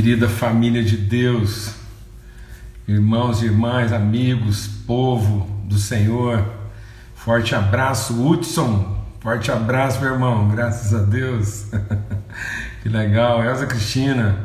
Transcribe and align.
Querida 0.00 0.28
família 0.28 0.84
de 0.84 0.96
Deus, 0.96 1.74
irmãos 2.86 3.42
e 3.42 3.46
irmãs, 3.46 3.92
amigos, 3.92 4.68
povo 4.86 5.50
do 5.64 5.76
Senhor, 5.76 6.48
forte 7.16 7.52
abraço, 7.52 8.14
Hudson, 8.24 8.96
forte 9.18 9.50
abraço, 9.50 10.00
meu 10.00 10.12
irmão, 10.12 10.48
graças 10.50 10.94
a 10.94 11.02
Deus. 11.02 11.66
que 12.80 12.88
legal, 12.88 13.42
Elza 13.42 13.66
Cristina, 13.66 14.38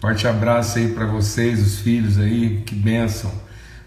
forte 0.00 0.26
abraço 0.26 0.78
aí 0.78 0.88
para 0.88 1.06
vocês, 1.06 1.64
os 1.64 1.78
filhos 1.78 2.18
aí, 2.18 2.64
que 2.66 2.74
bênção. 2.74 3.32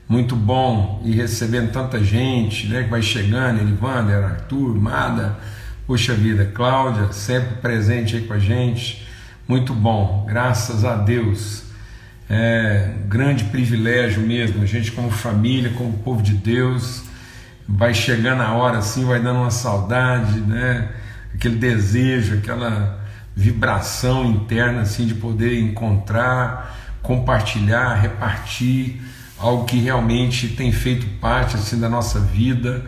Muito 0.07 0.37
bom 0.37 1.01
e 1.03 1.11
recebendo 1.11 1.73
tanta 1.73 2.01
gente, 2.01 2.65
né, 2.67 2.83
que 2.83 2.89
vai 2.89 3.01
chegando, 3.01 3.59
Elivander, 3.59 4.23
Arthur, 4.23 4.73
Mada, 4.73 5.37
puxa 5.85 6.13
vida, 6.13 6.45
Cláudia, 6.45 7.11
sempre 7.11 7.57
presente 7.57 8.15
aí 8.15 8.21
com 8.21 8.31
a 8.31 8.39
gente. 8.39 9.08
Muito 9.49 9.73
bom, 9.73 10.27
graças 10.29 10.85
a 10.85 10.93
Deus. 10.93 11.63
É 12.29 12.93
grande 13.07 13.45
privilégio 13.45 14.21
mesmo, 14.21 14.61
a 14.61 14.65
gente 14.67 14.91
como 14.91 15.09
família, 15.09 15.71
como 15.71 15.91
povo 15.91 16.21
de 16.21 16.35
Deus, 16.35 17.01
vai 17.67 17.91
chegando 17.91 18.43
a 18.43 18.53
hora 18.53 18.77
assim, 18.77 19.05
vai 19.05 19.19
dando 19.19 19.39
uma 19.39 19.49
saudade, 19.49 20.39
né? 20.41 20.89
Aquele 21.33 21.55
desejo, 21.55 22.35
aquela 22.35 23.03
vibração 23.35 24.23
interna 24.25 24.81
assim 24.81 25.07
de 25.07 25.15
poder 25.15 25.59
encontrar, 25.59 26.99
compartilhar, 27.01 27.95
repartir 27.95 29.01
algo 29.35 29.65
que 29.65 29.79
realmente 29.79 30.49
tem 30.49 30.71
feito 30.71 31.07
parte 31.19 31.55
assim 31.55 31.79
da 31.79 31.89
nossa 31.89 32.19
vida 32.19 32.85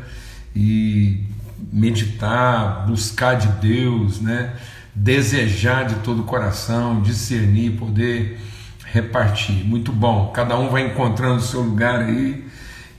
e 0.55 1.25
meditar, 1.73 2.85
buscar 2.85 3.33
de 3.33 3.47
Deus, 3.47 4.21
né? 4.21 4.53
Desejar 4.93 5.85
de 5.85 5.95
todo 5.95 6.21
o 6.21 6.25
coração, 6.25 7.01
discernir, 7.01 7.71
poder 7.71 8.39
repartir. 8.85 9.63
Muito 9.65 9.91
bom. 9.91 10.31
Cada 10.33 10.57
um 10.57 10.69
vai 10.69 10.85
encontrando 10.85 11.37
o 11.37 11.41
seu 11.41 11.61
lugar 11.61 12.01
aí 12.01 12.45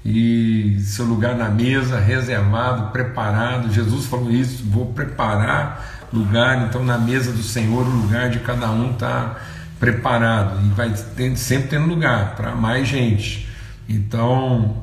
e 0.05 0.79
seu 0.81 1.05
lugar 1.05 1.37
na 1.37 1.49
mesa, 1.49 2.01
reservado, 2.01 2.91
preparado. 2.91 3.73
Jesus 3.73 4.07
falou 4.07 4.31
isso: 4.31 4.65
vou 4.65 4.87
preparar 4.87 6.09
lugar. 6.13 6.67
Então, 6.67 6.85
na 6.85 6.99
mesa 6.99 7.33
do 7.33 7.43
Senhor, 7.43 7.87
o 7.87 7.91
lugar 7.91 8.31
de 8.31 8.41
cada 8.41 8.71
um 8.71 8.93
está 8.93 9.37
preparado 9.79 10.65
e 10.65 10.69
vai 10.71 10.91
ter, 11.17 11.37
sempre 11.37 11.69
tendo 11.71 11.87
lugar 11.87 12.37
para 12.37 12.55
mais 12.55 12.87
gente. 12.87 13.49
Então, 13.89 14.77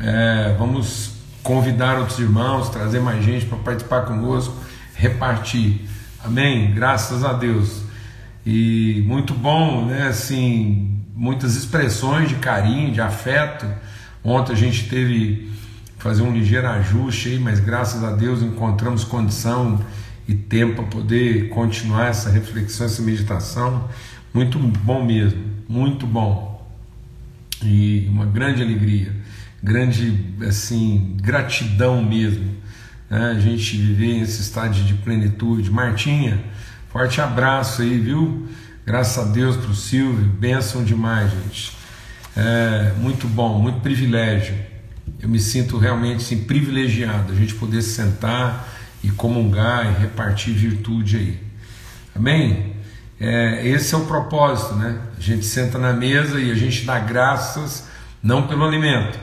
é, 0.00 0.54
vamos 0.58 1.12
convidar 1.42 1.98
outros 1.98 2.18
irmãos, 2.18 2.68
trazer 2.68 3.00
mais 3.00 3.24
gente 3.24 3.46
para 3.46 3.58
participar 3.58 4.02
conosco, 4.02 4.54
repartir. 4.94 5.88
Amém? 6.24 6.72
Graças 6.72 7.24
a 7.24 7.32
Deus. 7.32 7.82
E 8.46 9.02
muito 9.06 9.34
bom, 9.34 9.86
né? 9.86 10.06
Assim, 10.06 11.00
muitas 11.16 11.56
expressões 11.56 12.28
de 12.28 12.36
carinho, 12.36 12.92
de 12.92 13.00
afeto. 13.00 13.66
Ontem 14.22 14.52
a 14.52 14.56
gente 14.56 14.88
teve 14.88 15.50
fazer 15.98 16.22
um 16.22 16.32
ligeiro 16.32 16.68
ajuste 16.68 17.30
aí, 17.30 17.38
mas 17.40 17.58
graças 17.58 18.04
a 18.04 18.12
Deus 18.12 18.40
encontramos 18.40 19.02
condição 19.02 19.84
e 20.28 20.34
tempo 20.34 20.76
para 20.76 20.84
poder 20.84 21.48
continuar 21.48 22.06
essa 22.06 22.30
reflexão, 22.30 22.86
essa 22.86 23.02
meditação. 23.02 23.88
Muito 24.32 24.60
bom 24.60 25.04
mesmo, 25.04 25.42
muito 25.68 26.06
bom. 26.06 26.64
E 27.64 28.06
uma 28.08 28.26
grande 28.26 28.62
alegria, 28.62 29.12
grande 29.60 30.24
assim, 30.46 31.16
gratidão 31.20 32.00
mesmo. 32.00 32.62
Né? 33.12 33.34
A 33.36 33.38
gente 33.38 33.76
viver 33.76 34.22
esse 34.22 34.40
estado 34.40 34.72
de 34.72 34.94
plenitude. 34.94 35.70
Martinha, 35.70 36.42
Forte 36.92 37.22
abraço 37.22 37.80
aí, 37.80 37.98
viu? 37.98 38.46
Graças 38.84 39.26
a 39.26 39.32
Deus 39.32 39.56
para 39.56 39.70
o 39.70 39.74
Silvio, 39.74 40.26
bênção 40.26 40.84
demais, 40.84 41.30
gente. 41.30 41.74
É, 42.36 42.92
muito 42.98 43.26
bom, 43.26 43.58
muito 43.58 43.80
privilégio. 43.80 44.54
Eu 45.18 45.26
me 45.26 45.40
sinto 45.40 45.78
realmente 45.78 46.16
assim, 46.16 46.44
privilegiado 46.44 47.32
a 47.32 47.34
gente 47.34 47.54
poder 47.54 47.80
sentar 47.80 48.68
e 49.02 49.10
comungar 49.10 49.86
e 49.86 50.02
repartir 50.02 50.52
virtude 50.52 51.16
aí. 51.16 51.40
Amém? 52.14 52.76
É, 53.18 53.66
esse 53.66 53.94
é 53.94 53.96
o 53.96 54.04
propósito, 54.04 54.74
né? 54.74 55.00
A 55.16 55.20
gente 55.20 55.46
senta 55.46 55.78
na 55.78 55.94
mesa 55.94 56.38
e 56.38 56.50
a 56.50 56.54
gente 56.54 56.84
dá 56.84 56.98
graças, 56.98 57.88
não 58.22 58.46
pelo 58.46 58.66
alimento, 58.66 59.18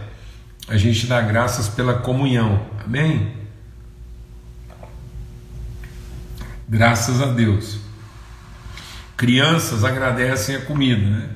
a 0.68 0.76
gente 0.76 1.06
dá 1.06 1.22
graças 1.22 1.68
pela 1.68 1.94
comunhão. 1.94 2.66
Amém? 2.84 3.39
Graças 6.72 7.20
a 7.20 7.26
Deus. 7.26 7.80
Crianças 9.18 9.84
agradecem 9.84 10.56
a 10.56 10.62
comida, 10.62 11.02
né? 11.02 11.30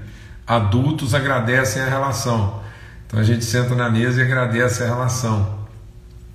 Adultos 0.46 1.16
agradecem 1.16 1.82
a 1.82 1.90
relação. 1.90 2.62
Então 3.08 3.20
a 3.20 3.24
gente 3.24 3.44
senta 3.44 3.74
na 3.74 3.90
mesa 3.90 4.22
e 4.22 4.24
agradece 4.24 4.84
a 4.84 4.86
relação. 4.86 5.66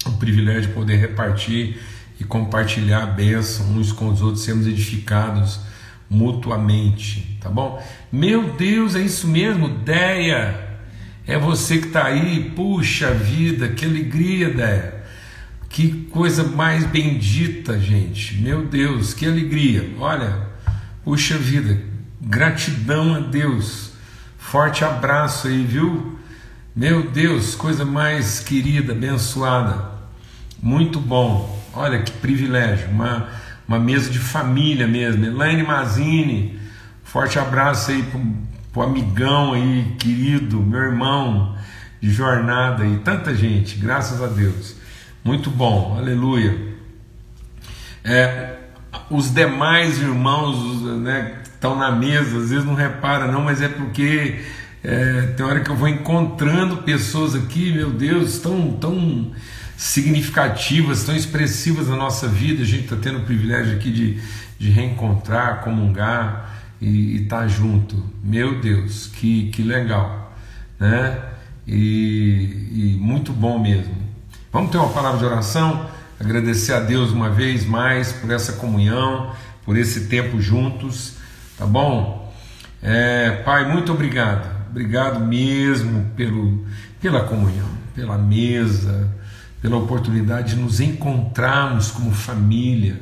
O 0.04 0.10
privilégio 0.14 0.62
de 0.62 0.74
poder 0.74 0.96
repartir 0.96 1.80
e 2.18 2.24
compartilhar 2.24 3.04
a 3.04 3.06
bênção 3.06 3.66
uns 3.66 3.92
com 3.92 4.08
os 4.08 4.20
outros, 4.20 4.42
sermos 4.42 4.66
edificados 4.66 5.60
mutuamente, 6.10 7.38
tá 7.40 7.48
bom? 7.48 7.80
Meu 8.10 8.54
Deus, 8.54 8.96
é 8.96 9.00
isso 9.00 9.28
mesmo, 9.28 9.68
Deia. 9.68 10.80
É 11.24 11.38
você 11.38 11.78
que 11.78 11.86
está 11.86 12.06
aí, 12.06 12.50
puxa 12.56 13.12
vida, 13.12 13.68
que 13.68 13.84
alegria, 13.84 14.52
Deia. 14.52 14.97
Que 15.68 16.06
coisa 16.10 16.42
mais 16.44 16.84
bendita, 16.84 17.78
gente. 17.78 18.36
Meu 18.36 18.66
Deus, 18.66 19.14
que 19.14 19.26
alegria. 19.26 19.94
Olha, 19.98 20.48
puxa 21.04 21.36
vida, 21.36 21.80
gratidão 22.20 23.14
a 23.14 23.20
Deus. 23.20 23.92
Forte 24.38 24.84
abraço 24.84 25.46
aí, 25.48 25.64
viu? 25.64 26.18
Meu 26.74 27.10
Deus, 27.10 27.54
coisa 27.54 27.84
mais 27.84 28.40
querida, 28.40 28.92
abençoada. 28.92 29.90
Muito 30.62 30.98
bom. 30.98 31.62
Olha 31.74 32.02
que 32.02 32.12
privilégio. 32.12 32.88
Uma, 32.88 33.28
uma 33.66 33.78
mesa 33.78 34.10
de 34.10 34.18
família 34.18 34.86
mesmo. 34.86 35.24
Elaine 35.24 35.62
Mazini, 35.62 36.58
forte 37.04 37.38
abraço 37.38 37.90
aí 37.90 38.02
para 38.72 38.80
o 38.80 38.82
amigão 38.82 39.52
aí, 39.52 39.94
querido, 39.98 40.60
meu 40.60 40.80
irmão 40.80 41.56
de 42.00 42.10
jornada 42.10 42.86
e 42.86 42.98
tanta 42.98 43.34
gente, 43.34 43.76
graças 43.76 44.22
a 44.22 44.26
Deus. 44.26 44.76
Muito 45.24 45.50
bom, 45.50 45.96
aleluia. 45.98 46.56
É, 48.04 48.56
os 49.10 49.32
demais 49.32 49.98
irmãos 49.98 50.82
né, 51.00 51.40
que 51.42 51.48
estão 51.50 51.76
na 51.76 51.90
mesa, 51.90 52.38
às 52.38 52.50
vezes 52.50 52.64
não 52.64 52.74
repara 52.74 53.30
não, 53.30 53.42
mas 53.42 53.60
é 53.60 53.68
porque 53.68 54.40
é, 54.82 55.32
tem 55.36 55.44
hora 55.44 55.60
que 55.60 55.70
eu 55.70 55.76
vou 55.76 55.88
encontrando 55.88 56.78
pessoas 56.78 57.34
aqui, 57.34 57.72
meu 57.72 57.90
Deus, 57.90 58.38
tão, 58.38 58.72
tão 58.72 59.32
significativas, 59.76 61.04
tão 61.04 61.14
expressivas 61.14 61.88
na 61.88 61.96
nossa 61.96 62.26
vida, 62.26 62.62
a 62.62 62.66
gente 62.66 62.84
está 62.84 62.96
tendo 62.96 63.18
o 63.18 63.22
privilégio 63.22 63.76
aqui 63.76 63.90
de, 63.90 64.18
de 64.58 64.70
reencontrar, 64.70 65.62
comungar 65.62 66.62
e 66.80 67.22
estar 67.22 67.42
tá 67.42 67.48
junto. 67.48 68.02
Meu 68.22 68.60
Deus, 68.60 69.06
que, 69.06 69.50
que 69.50 69.62
legal, 69.62 70.36
né? 70.78 71.18
E, 71.66 72.94
e 72.94 72.98
muito 73.00 73.32
bom 73.32 73.58
mesmo. 73.58 74.07
Vamos 74.50 74.70
ter 74.70 74.78
uma 74.78 74.88
palavra 74.88 75.18
de 75.18 75.26
oração, 75.26 75.90
agradecer 76.18 76.72
a 76.72 76.80
Deus 76.80 77.10
uma 77.10 77.28
vez 77.28 77.66
mais 77.66 78.12
por 78.12 78.30
essa 78.30 78.54
comunhão, 78.54 79.30
por 79.62 79.76
esse 79.76 80.06
tempo 80.06 80.40
juntos, 80.40 81.16
tá 81.58 81.66
bom? 81.66 82.32
É, 82.82 83.42
pai, 83.44 83.70
muito 83.70 83.92
obrigado, 83.92 84.48
obrigado 84.70 85.20
mesmo 85.20 86.06
pelo, 86.16 86.64
pela 86.98 87.24
comunhão, 87.24 87.68
pela 87.94 88.16
mesa, 88.16 89.12
pela 89.60 89.76
oportunidade 89.76 90.54
de 90.54 90.62
nos 90.62 90.80
encontrarmos 90.80 91.90
como 91.90 92.10
família. 92.10 92.98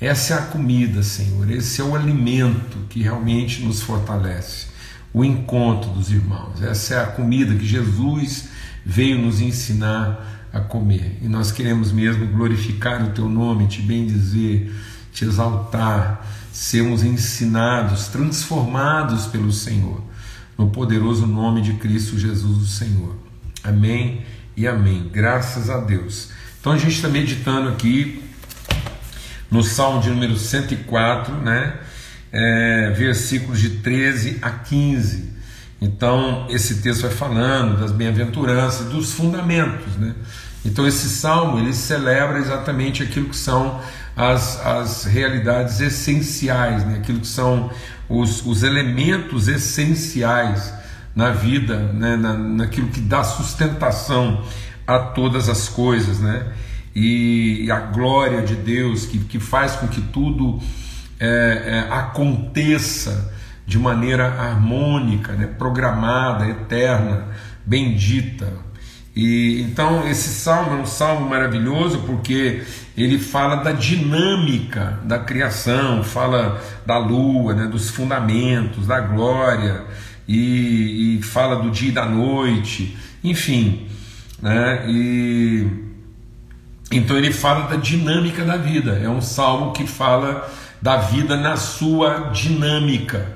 Essa 0.00 0.34
é 0.34 0.38
a 0.38 0.42
comida, 0.42 1.02
Senhor, 1.02 1.50
esse 1.50 1.82
é 1.82 1.84
o 1.84 1.94
alimento 1.94 2.78
que 2.88 3.02
realmente 3.02 3.62
nos 3.62 3.82
fortalece, 3.82 4.68
o 5.12 5.22
encontro 5.22 5.90
dos 5.90 6.10
irmãos. 6.10 6.62
Essa 6.62 6.94
é 6.94 7.00
a 7.02 7.08
comida 7.08 7.54
que 7.54 7.66
Jesus 7.66 8.48
veio 8.86 9.18
nos 9.18 9.42
ensinar 9.42 10.37
a 10.58 10.60
comer. 10.60 11.18
E 11.22 11.28
nós 11.28 11.50
queremos 11.50 11.92
mesmo 11.92 12.26
glorificar 12.26 13.02
o 13.04 13.10
teu 13.10 13.28
nome, 13.28 13.66
te 13.66 13.80
bendizer, 13.80 14.72
te 15.12 15.24
exaltar, 15.24 16.26
sermos 16.52 17.02
ensinados, 17.02 18.08
transformados 18.08 19.26
pelo 19.26 19.52
Senhor, 19.52 20.02
no 20.56 20.70
poderoso 20.70 21.26
nome 21.26 21.62
de 21.62 21.74
Cristo 21.74 22.18
Jesus, 22.18 22.62
o 22.62 22.66
Senhor. 22.66 23.16
Amém 23.62 24.22
e 24.56 24.66
amém. 24.66 25.08
Graças 25.12 25.70
a 25.70 25.78
Deus. 25.78 26.30
Então 26.60 26.72
a 26.72 26.78
gente 26.78 26.96
está 26.96 27.08
meditando 27.08 27.68
aqui 27.68 28.22
no 29.50 29.62
Salmo 29.62 30.00
de 30.00 30.10
número 30.10 30.36
104, 30.36 31.34
né? 31.36 31.74
É, 32.30 32.90
versículos 32.96 33.58
de 33.60 33.70
13 33.70 34.38
a 34.42 34.50
15. 34.50 35.38
Então, 35.80 36.46
esse 36.50 36.82
texto 36.82 37.02
vai 37.02 37.10
falando 37.10 37.80
das 37.80 37.92
bem-aventuranças, 37.92 38.88
dos 38.88 39.12
fundamentos, 39.12 39.96
né? 39.96 40.14
Então, 40.64 40.86
esse 40.86 41.08
salmo 41.08 41.58
ele 41.58 41.72
celebra 41.72 42.38
exatamente 42.38 43.02
aquilo 43.02 43.28
que 43.28 43.36
são 43.36 43.80
as, 44.16 44.64
as 44.66 45.04
realidades 45.04 45.80
essenciais, 45.80 46.84
né? 46.84 46.98
aquilo 46.98 47.20
que 47.20 47.26
são 47.26 47.70
os, 48.08 48.44
os 48.44 48.62
elementos 48.62 49.48
essenciais 49.48 50.72
na 51.14 51.30
vida, 51.30 51.92
né? 51.92 52.16
Na, 52.16 52.34
naquilo 52.34 52.88
que 52.88 53.00
dá 53.00 53.24
sustentação 53.24 54.44
a 54.86 54.98
todas 54.98 55.48
as 55.48 55.68
coisas, 55.68 56.20
né? 56.20 56.52
E, 56.94 57.68
a 57.70 57.80
glória 57.80 58.40
de 58.42 58.54
Deus 58.54 59.04
que, 59.04 59.18
que 59.18 59.38
faz 59.38 59.76
com 59.76 59.88
que 59.88 60.00
tudo 60.00 60.60
é, 61.18 61.28
é, 61.88 61.92
aconteça 61.92 63.32
de 63.66 63.78
maneira 63.78 64.26
harmônica, 64.26 65.32
né? 65.32 65.46
programada, 65.46 66.48
eterna, 66.48 67.26
bendita. 67.66 68.52
E 69.18 69.62
então 69.62 70.08
esse 70.08 70.28
salmo 70.28 70.78
é 70.78 70.80
um 70.80 70.86
salmo 70.86 71.28
maravilhoso 71.28 72.04
porque 72.06 72.62
ele 72.96 73.18
fala 73.18 73.56
da 73.56 73.72
dinâmica 73.72 75.00
da 75.02 75.18
criação, 75.18 76.04
fala 76.04 76.62
da 76.86 76.98
lua, 76.98 77.52
né, 77.52 77.66
dos 77.66 77.90
fundamentos, 77.90 78.86
da 78.86 79.00
glória 79.00 79.82
e, 80.28 81.16
e 81.18 81.22
fala 81.22 81.56
do 81.56 81.68
dia 81.68 81.88
e 81.88 81.92
da 81.92 82.06
noite, 82.06 82.96
enfim, 83.24 83.88
né? 84.40 84.84
E 84.86 85.66
então 86.92 87.16
ele 87.18 87.32
fala 87.32 87.66
da 87.66 87.74
dinâmica 87.74 88.44
da 88.44 88.56
vida. 88.56 89.00
É 89.02 89.08
um 89.08 89.20
salmo 89.20 89.72
que 89.72 89.84
fala 89.84 90.48
da 90.80 90.96
vida 90.96 91.36
na 91.36 91.56
sua 91.56 92.30
dinâmica, 92.32 93.26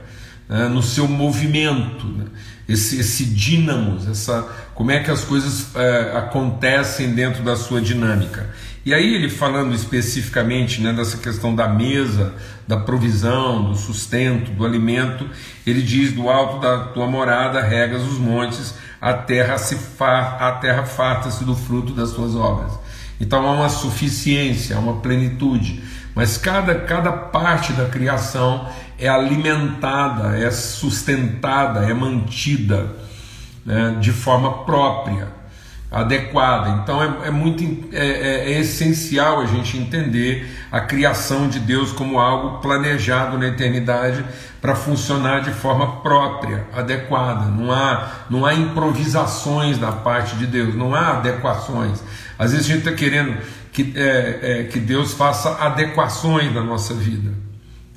né? 0.48 0.68
no 0.68 0.80
seu 0.80 1.08
movimento. 1.08 2.06
Né? 2.06 2.26
Esse, 2.72 3.00
esse 3.00 3.24
dínamos, 3.24 4.08
essa, 4.08 4.48
como 4.74 4.90
é 4.90 5.00
que 5.00 5.10
as 5.10 5.22
coisas 5.24 5.74
é, 5.76 6.16
acontecem 6.16 7.12
dentro 7.12 7.42
da 7.42 7.56
sua 7.56 7.80
dinâmica. 7.80 8.50
E 8.84 8.92
aí 8.92 9.14
ele 9.14 9.28
falando 9.28 9.74
especificamente 9.74 10.80
né, 10.80 10.92
dessa 10.92 11.16
questão 11.16 11.54
da 11.54 11.68
mesa, 11.68 12.34
da 12.66 12.76
provisão, 12.76 13.64
do 13.70 13.76
sustento, 13.76 14.50
do 14.50 14.64
alimento, 14.64 15.28
ele 15.64 15.82
diz 15.82 16.12
do 16.12 16.28
alto 16.28 16.60
da 16.60 16.86
tua 16.86 17.06
morada 17.06 17.60
regas 17.60 18.02
os 18.02 18.18
montes, 18.18 18.74
a 19.00 19.14
terra 19.14 19.56
se 19.58 19.76
far, 19.76 20.42
a 20.42 20.52
terra 20.52 20.84
farta-se 20.84 21.44
do 21.44 21.54
fruto 21.54 21.92
das 21.92 22.10
tuas 22.12 22.34
obras. 22.34 22.72
Então 23.20 23.46
há 23.46 23.52
uma 23.52 23.68
suficiência, 23.68 24.76
há 24.76 24.80
uma 24.80 25.00
plenitude, 25.00 25.82
mas 26.14 26.36
cada, 26.36 26.74
cada 26.74 27.12
parte 27.12 27.72
da 27.72 27.86
criação 27.86 28.68
é 29.02 29.08
alimentada, 29.08 30.38
é 30.38 30.48
sustentada, 30.52 31.80
é 31.90 31.92
mantida 31.92 32.86
né, 33.66 33.96
de 34.00 34.12
forma 34.12 34.64
própria, 34.64 35.26
adequada. 35.90 36.80
Então 36.80 37.02
é, 37.02 37.26
é 37.26 37.30
muito 37.32 37.64
é, 37.92 38.06
é, 38.06 38.52
é, 38.52 38.60
essencial 38.60 39.40
a 39.40 39.46
gente 39.46 39.76
entender 39.76 40.48
a 40.70 40.80
criação 40.80 41.48
de 41.48 41.58
Deus 41.58 41.90
como 41.90 42.18
algo 42.18 42.60
planejado 42.60 43.36
na 43.36 43.48
eternidade 43.48 44.24
para 44.60 44.76
funcionar 44.76 45.40
de 45.40 45.50
forma 45.50 45.96
própria, 45.96 46.64
adequada. 46.72 47.46
Não 47.46 47.72
há, 47.72 48.08
não 48.30 48.46
há 48.46 48.54
improvisações 48.54 49.78
da 49.78 49.90
parte 49.90 50.36
de 50.36 50.46
Deus, 50.46 50.76
não 50.76 50.94
há 50.94 51.18
adequações. 51.18 52.02
Às 52.38 52.52
vezes 52.52 52.66
a 52.66 52.68
gente 52.68 52.86
está 52.86 52.92
querendo 52.92 53.36
que, 53.72 53.92
é, 53.96 54.38
é, 54.42 54.64
que 54.64 54.78
Deus 54.78 55.12
faça 55.12 55.56
adequações 55.56 56.54
na 56.54 56.62
nossa 56.62 56.94
vida. 56.94 57.51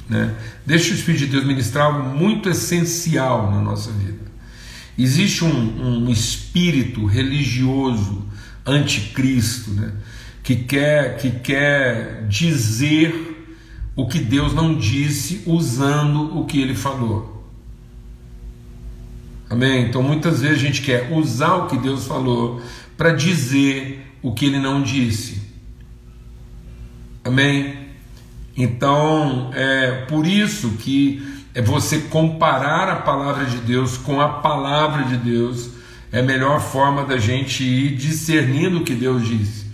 Né? 0.09 0.35
Deixa 0.65 0.91
o 0.91 0.95
Espírito 0.95 1.25
de 1.25 1.31
Deus 1.31 1.45
ministrar 1.45 1.85
algo 1.87 2.17
muito 2.17 2.49
essencial 2.49 3.51
na 3.51 3.61
nossa 3.61 3.91
vida. 3.91 4.25
Existe 4.97 5.43
um, 5.43 6.05
um 6.05 6.09
espírito 6.09 7.05
religioso 7.05 8.23
anticristo 8.65 9.71
né? 9.71 9.91
que, 10.41 10.55
quer, 10.55 11.17
que 11.17 11.31
quer 11.31 12.25
dizer 12.27 13.33
o 13.95 14.07
que 14.07 14.19
Deus 14.19 14.53
não 14.53 14.75
disse 14.77 15.41
usando 15.45 16.37
o 16.37 16.45
que 16.45 16.61
ele 16.61 16.75
falou. 16.75 17.35
Amém? 19.49 19.85
Então 19.85 20.01
muitas 20.01 20.41
vezes 20.41 20.57
a 20.57 20.61
gente 20.61 20.81
quer 20.81 21.11
usar 21.11 21.55
o 21.55 21.67
que 21.67 21.77
Deus 21.77 22.05
falou 22.05 22.61
para 22.97 23.11
dizer 23.13 24.13
o 24.21 24.33
que 24.33 24.45
ele 24.45 24.59
não 24.59 24.81
disse. 24.81 25.41
Amém? 27.23 27.84
Então, 28.57 29.51
é 29.53 30.05
por 30.07 30.25
isso 30.25 30.71
que 30.79 31.21
é 31.53 31.61
você 31.61 31.99
comparar 31.99 32.89
a 32.89 32.97
palavra 32.97 33.45
de 33.45 33.57
Deus 33.57 33.97
com 33.97 34.21
a 34.21 34.29
palavra 34.29 35.03
de 35.03 35.17
Deus 35.17 35.69
é 36.11 36.19
a 36.19 36.23
melhor 36.23 36.61
forma 36.61 37.03
da 37.03 37.17
gente 37.17 37.63
ir 37.63 37.95
discernindo 37.97 38.77
o 38.77 38.83
que 38.83 38.93
Deus 38.93 39.27
diz. 39.27 39.65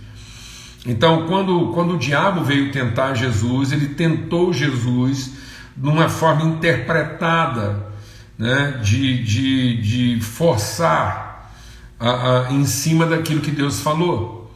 Então, 0.84 1.26
quando, 1.28 1.68
quando 1.72 1.94
o 1.94 1.98
diabo 1.98 2.42
veio 2.42 2.72
tentar 2.72 3.14
Jesus, 3.14 3.70
ele 3.70 3.88
tentou 3.88 4.52
Jesus 4.52 5.30
numa 5.76 6.08
forma 6.08 6.42
interpretada, 6.42 7.86
né, 8.36 8.80
de, 8.82 9.22
de, 9.22 10.16
de 10.16 10.20
forçar 10.20 11.52
a, 12.00 12.48
a, 12.48 12.52
em 12.52 12.64
cima 12.64 13.06
daquilo 13.06 13.40
que 13.40 13.52
Deus 13.52 13.80
falou. 13.80 14.52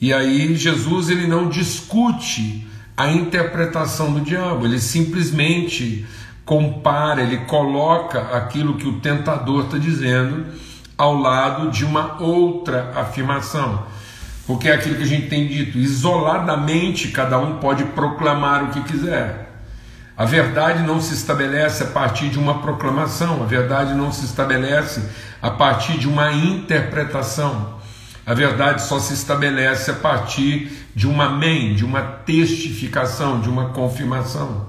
E 0.00 0.12
aí 0.12 0.54
Jesus 0.54 1.08
ele 1.08 1.26
não 1.26 1.48
discute 1.48 2.64
a 2.96 3.08
interpretação 3.10 4.12
do 4.12 4.20
diabo, 4.20 4.66
ele 4.66 4.78
simplesmente 4.78 6.06
compara, 6.44 7.22
ele 7.22 7.38
coloca 7.38 8.20
aquilo 8.36 8.74
que 8.74 8.86
o 8.86 9.00
tentador 9.00 9.64
está 9.64 9.78
dizendo 9.78 10.46
ao 10.96 11.14
lado 11.14 11.70
de 11.70 11.84
uma 11.84 12.22
outra 12.22 12.92
afirmação. 12.94 13.84
Porque 14.46 14.68
é 14.68 14.74
aquilo 14.74 14.96
que 14.96 15.02
a 15.02 15.06
gente 15.06 15.28
tem 15.28 15.48
dito, 15.48 15.78
isoladamente 15.78 17.08
cada 17.08 17.38
um 17.38 17.58
pode 17.58 17.84
proclamar 17.84 18.64
o 18.64 18.68
que 18.68 18.82
quiser. 18.82 19.50
A 20.16 20.24
verdade 20.24 20.84
não 20.84 21.00
se 21.00 21.14
estabelece 21.14 21.82
a 21.82 21.86
partir 21.86 22.28
de 22.28 22.38
uma 22.38 22.60
proclamação, 22.60 23.42
a 23.42 23.46
verdade 23.46 23.94
não 23.94 24.12
se 24.12 24.24
estabelece 24.24 25.02
a 25.42 25.50
partir 25.50 25.98
de 25.98 26.06
uma 26.06 26.32
interpretação. 26.32 27.74
A 28.24 28.32
verdade 28.32 28.82
só 28.82 29.00
se 29.00 29.12
estabelece 29.12 29.90
a 29.90 29.94
partir 29.94 30.83
de 30.94 31.06
uma 31.06 31.26
amém, 31.26 31.74
de 31.74 31.84
uma 31.84 32.02
testificação, 32.02 33.40
de 33.40 33.48
uma 33.48 33.70
confirmação. 33.70 34.68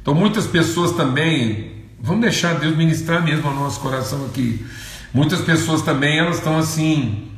Então 0.00 0.14
muitas 0.14 0.46
pessoas 0.46 0.92
também, 0.92 1.84
vamos 2.00 2.22
deixar 2.22 2.54
Deus 2.54 2.76
ministrar 2.76 3.22
mesmo 3.22 3.48
ao 3.48 3.54
nosso 3.54 3.80
coração 3.80 4.26
aqui. 4.26 4.64
Muitas 5.12 5.40
pessoas 5.40 5.82
também 5.82 6.18
elas 6.18 6.36
estão 6.36 6.58
assim 6.58 7.28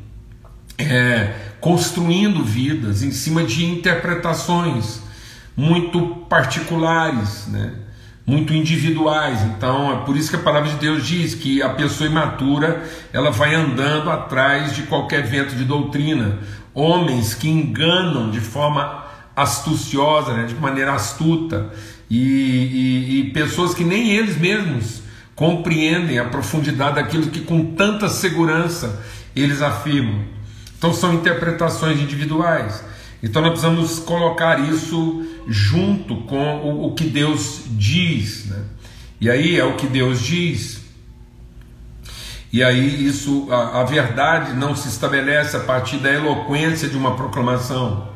é, 0.79 1.35
construindo 1.61 2.45
vidas 2.45 3.03
em 3.03 3.11
cima 3.11 3.45
de 3.45 3.65
interpretações 3.65 5.01
muito 5.57 6.07
particulares, 6.29 7.47
né? 7.49 7.75
muito 8.27 8.53
individuais. 8.53 9.43
Então, 9.43 9.93
é 9.93 10.05
por 10.05 10.17
isso 10.17 10.31
que 10.31 10.37
a 10.37 10.41
palavra 10.41 10.71
de 10.71 10.77
Deus 10.77 11.07
diz 11.07 11.35
que 11.35 11.63
a 11.63 11.71
pessoa 11.71 12.09
imatura, 12.09 12.83
ela 13.13 13.31
vai 13.31 13.55
andando 13.55 14.11
atrás 14.11 14.75
de 14.75 14.83
qualquer 14.83 15.23
vento 15.25 15.55
de 15.55 15.65
doutrina. 15.65 16.39
Homens 16.75 17.35
que 17.35 17.49
enganam 17.49 18.31
de 18.31 18.41
forma 18.41 19.05
astuciosa, 19.35 20.35
né, 20.35 20.45
de 20.45 20.55
maneira 20.55 20.93
astuta, 20.93 21.73
e, 22.09 22.19
e, 22.19 23.21
e 23.21 23.31
pessoas 23.33 23.75
que 23.75 23.85
nem 23.85 24.11
eles 24.11 24.37
mesmos 24.39 25.03
compreendem 25.35 26.19
a 26.19 26.25
profundidade 26.27 26.97
daquilo 26.97 27.29
que 27.29 27.41
com 27.41 27.75
tanta 27.75 28.09
segurança 28.09 29.03
eles 29.35 29.63
afirmam. 29.63 30.23
Então 30.77 30.93
são 30.93 31.15
interpretações 31.15 32.01
individuais. 32.01 32.85
Então 33.23 33.41
nós 33.41 33.53
precisamos 33.53 33.99
colocar 34.01 34.61
isso 34.69 35.25
junto 35.47 36.17
com 36.23 36.57
o, 36.59 36.89
o 36.89 36.95
que 36.95 37.05
Deus 37.05 37.63
diz. 37.71 38.47
Né? 38.47 38.63
E 39.21 39.31
aí 39.31 39.59
é 39.59 39.65
o 39.65 39.77
que 39.77 39.87
Deus 39.87 40.21
diz. 40.21 40.82
E 42.53 42.63
aí 42.63 43.07
isso, 43.07 43.49
a, 43.51 43.81
a 43.81 43.85
verdade 43.85 44.53
não 44.53 44.77
se 44.77 44.89
estabelece 44.89 45.57
a 45.57 45.61
partir 45.61 45.97
da 45.97 46.13
eloquência 46.13 46.89
de 46.89 46.97
uma 46.97 47.17
proclamação. 47.17 48.13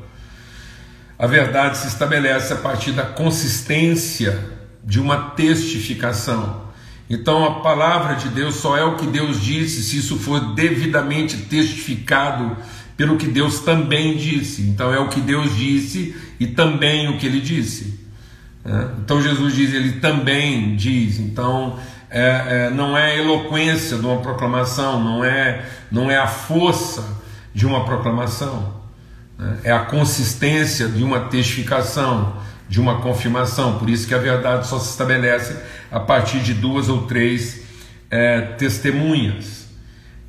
A 1.19 1.26
verdade 1.26 1.78
se 1.78 1.88
estabelece 1.88 2.52
a 2.52 2.57
partir 2.57 2.93
da 2.93 3.05
consistência 3.05 4.38
de 4.85 5.00
uma 5.00 5.31
testificação. 5.31 6.66
Então 7.09 7.45
a 7.45 7.61
palavra 7.61 8.16
de 8.16 8.28
Deus 8.28 8.57
só 8.57 8.76
é 8.76 8.85
o 8.85 8.97
que 8.97 9.07
Deus 9.07 9.43
disse 9.43 9.83
se 9.83 9.97
isso 9.97 10.19
for 10.19 10.55
devidamente 10.55 11.37
testificado 11.38 12.57
pelo 12.97 13.16
que 13.16 13.26
Deus 13.26 13.61
também 13.61 14.16
disse. 14.16 14.62
Então 14.62 14.93
é 14.93 14.99
o 14.99 15.09
que 15.09 15.21
Deus 15.21 15.57
disse 15.57 16.14
e 16.38 16.47
também 16.47 17.09
o 17.09 17.19
que 17.19 17.25
ele 17.25 17.40
disse. 17.40 18.00
É? 18.64 18.88
Então 18.99 19.23
Jesus 19.23 19.55
diz, 19.55 19.73
ele 19.73 19.93
também 20.00 20.76
diz. 20.76 21.19
Então 21.21 21.78
é, 22.16 22.68
é, 22.68 22.70
não 22.70 22.96
é 22.96 23.12
a 23.12 23.16
eloquência 23.16 23.99
de 23.99 24.06
uma 24.06 24.23
proclamação, 24.23 25.04
não 25.04 25.23
é, 25.23 25.66
não 25.92 26.11
é 26.11 26.16
a 26.16 26.26
força 26.26 27.06
de 27.54 27.66
uma 27.66 27.85
proclamação, 27.85 28.80
né? 29.38 29.58
é 29.64 29.70
a 29.70 29.80
consistência 29.80 30.88
de 30.88 31.04
uma 31.04 31.20
testificação, 31.28 32.38
de 32.70 32.80
uma 32.80 33.02
confirmação. 33.02 33.78
Por 33.78 33.90
isso 33.90 34.08
que 34.08 34.14
a 34.14 34.18
verdade 34.18 34.66
só 34.66 34.78
se 34.78 34.88
estabelece 34.88 35.58
a 35.92 36.00
partir 36.00 36.38
de 36.38 36.54
duas 36.54 36.88
ou 36.88 37.02
três 37.02 37.61
é, 38.11 38.40
testemunhas. 38.40 39.66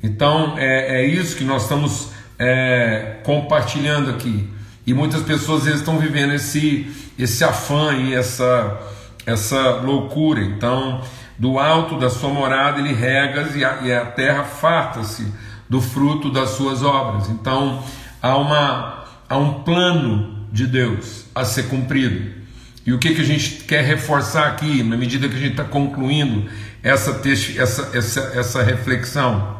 Então 0.02 0.58
é, 0.58 1.00
é 1.00 1.06
isso 1.06 1.36
que 1.36 1.44
nós 1.44 1.62
estamos 1.62 2.10
é, 2.38 3.16
compartilhando 3.24 4.10
aqui. 4.10 4.46
E 4.86 4.92
muitas 4.92 5.22
pessoas 5.22 5.64
vezes 5.64 5.80
estão 5.80 5.98
vivendo 5.98 6.34
esse, 6.34 6.86
esse 7.18 7.42
afã 7.44 7.94
e 7.94 8.14
essa, 8.14 8.78
essa 9.24 9.70
loucura. 9.76 10.42
Então, 10.42 11.02
do 11.38 11.58
alto 11.58 11.98
da 11.98 12.10
sua 12.10 12.30
morada 12.30 12.80
ele 12.80 12.92
rega 12.92 13.48
e 13.54 13.64
a, 13.64 13.80
e 13.82 13.92
a 13.92 14.04
terra 14.06 14.42
farta-se 14.42 15.32
do 15.68 15.80
fruto 15.80 16.30
das 16.30 16.50
suas 16.50 16.82
obras. 16.82 17.28
Então, 17.28 17.84
há, 18.20 18.36
uma, 18.36 19.04
há 19.28 19.38
um 19.38 19.62
plano 19.62 20.46
de 20.50 20.66
Deus 20.66 21.26
a 21.34 21.44
ser 21.44 21.64
cumprido. 21.64 22.38
E 22.84 22.92
o 22.92 22.98
que, 22.98 23.14
que 23.14 23.20
a 23.20 23.24
gente 23.24 23.64
quer 23.64 23.84
reforçar 23.84 24.48
aqui, 24.48 24.82
na 24.82 24.96
medida 24.96 25.28
que 25.28 25.36
a 25.36 25.38
gente 25.38 25.52
está 25.52 25.64
concluindo 25.64 26.50
essa, 26.82 27.20
essa, 27.56 27.90
essa, 27.96 28.20
essa 28.34 28.62
reflexão? 28.62 29.58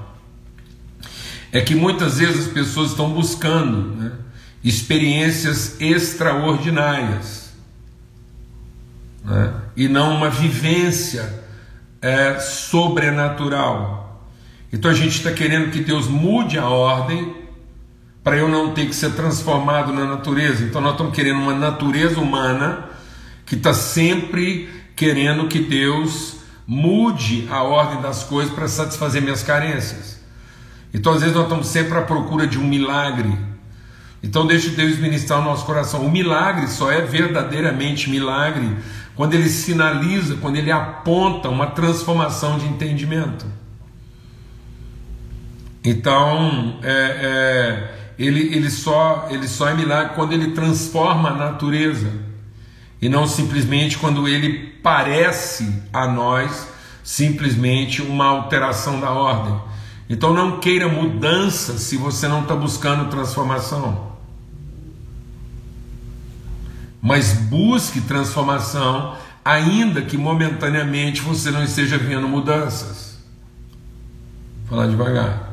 É 1.52 1.60
que 1.60 1.74
muitas 1.74 2.18
vezes 2.18 2.46
as 2.46 2.52
pessoas 2.52 2.90
estão 2.90 3.10
buscando 3.10 3.94
né, 3.96 4.12
experiências 4.64 5.80
extraordinárias 5.80 7.52
né, 9.24 9.54
e 9.76 9.88
não 9.88 10.16
uma 10.16 10.30
vivência 10.30 11.46
é, 12.00 12.38
sobrenatural. 12.40 14.28
Então 14.72 14.90
a 14.90 14.94
gente 14.94 15.16
está 15.16 15.32
querendo 15.32 15.70
que 15.70 15.80
Deus 15.80 16.06
mude 16.06 16.58
a 16.58 16.68
ordem 16.68 17.34
para 18.22 18.36
eu 18.36 18.48
não 18.48 18.72
ter 18.72 18.86
que 18.86 18.94
ser 18.94 19.12
transformado 19.12 19.92
na 19.92 20.04
natureza. 20.04 20.64
Então 20.64 20.80
nós 20.80 20.92
estamos 20.92 21.14
querendo 21.14 21.40
uma 21.40 21.54
natureza 21.54 22.20
humana 22.20 22.84
que 23.46 23.54
está 23.54 23.72
sempre 23.72 24.68
querendo 24.94 25.48
que 25.48 25.60
Deus 25.60 26.36
mude 26.66 27.48
a 27.50 27.62
ordem 27.62 28.02
das 28.02 28.24
coisas 28.24 28.52
para 28.52 28.68
satisfazer 28.68 29.22
minhas 29.22 29.42
carências. 29.42 30.20
Então 30.92 31.14
às 31.14 31.20
vezes 31.20 31.34
nós 31.34 31.44
estamos 31.44 31.66
sempre 31.68 31.96
à 31.96 32.02
procura 32.02 32.46
de 32.46 32.58
um 32.58 32.64
milagre. 32.64 33.34
Então 34.22 34.46
deixe 34.46 34.70
Deus 34.70 34.98
ministrar 34.98 35.40
o 35.40 35.44
nosso 35.44 35.64
coração. 35.64 36.04
O 36.04 36.10
milagre 36.10 36.66
só 36.68 36.92
é 36.92 37.00
verdadeiramente 37.00 38.10
milagre 38.10 38.76
quando 39.18 39.34
ele 39.34 39.48
sinaliza, 39.48 40.36
quando 40.36 40.54
ele 40.54 40.70
aponta 40.70 41.48
uma 41.48 41.66
transformação 41.66 42.56
de 42.56 42.66
entendimento. 42.66 43.46
Então, 45.82 46.78
é, 46.84 46.92
é, 47.20 48.12
ele, 48.16 48.54
ele, 48.54 48.70
só, 48.70 49.26
ele 49.28 49.48
só 49.48 49.70
é 49.70 49.74
milagre 49.74 50.14
quando 50.14 50.34
ele 50.34 50.52
transforma 50.52 51.30
a 51.30 51.34
natureza 51.34 52.12
e 53.02 53.08
não 53.08 53.26
simplesmente 53.26 53.98
quando 53.98 54.28
ele 54.28 54.78
parece 54.84 55.82
a 55.92 56.06
nós 56.06 56.68
simplesmente 57.02 58.00
uma 58.00 58.26
alteração 58.26 59.00
da 59.00 59.10
ordem. 59.10 59.60
Então 60.08 60.32
não 60.32 60.60
queira 60.60 60.86
mudança 60.86 61.76
se 61.76 61.96
você 61.96 62.28
não 62.28 62.42
está 62.42 62.54
buscando 62.54 63.10
transformação. 63.10 64.07
Mas 67.00 67.32
busque 67.32 68.00
transformação, 68.00 69.16
ainda 69.44 70.02
que 70.02 70.16
momentaneamente 70.16 71.20
você 71.20 71.50
não 71.50 71.62
esteja 71.62 71.96
vendo 71.96 72.28
mudanças. 72.28 73.18
Vou 74.66 74.76
falar 74.76 74.88
devagar. 74.88 75.48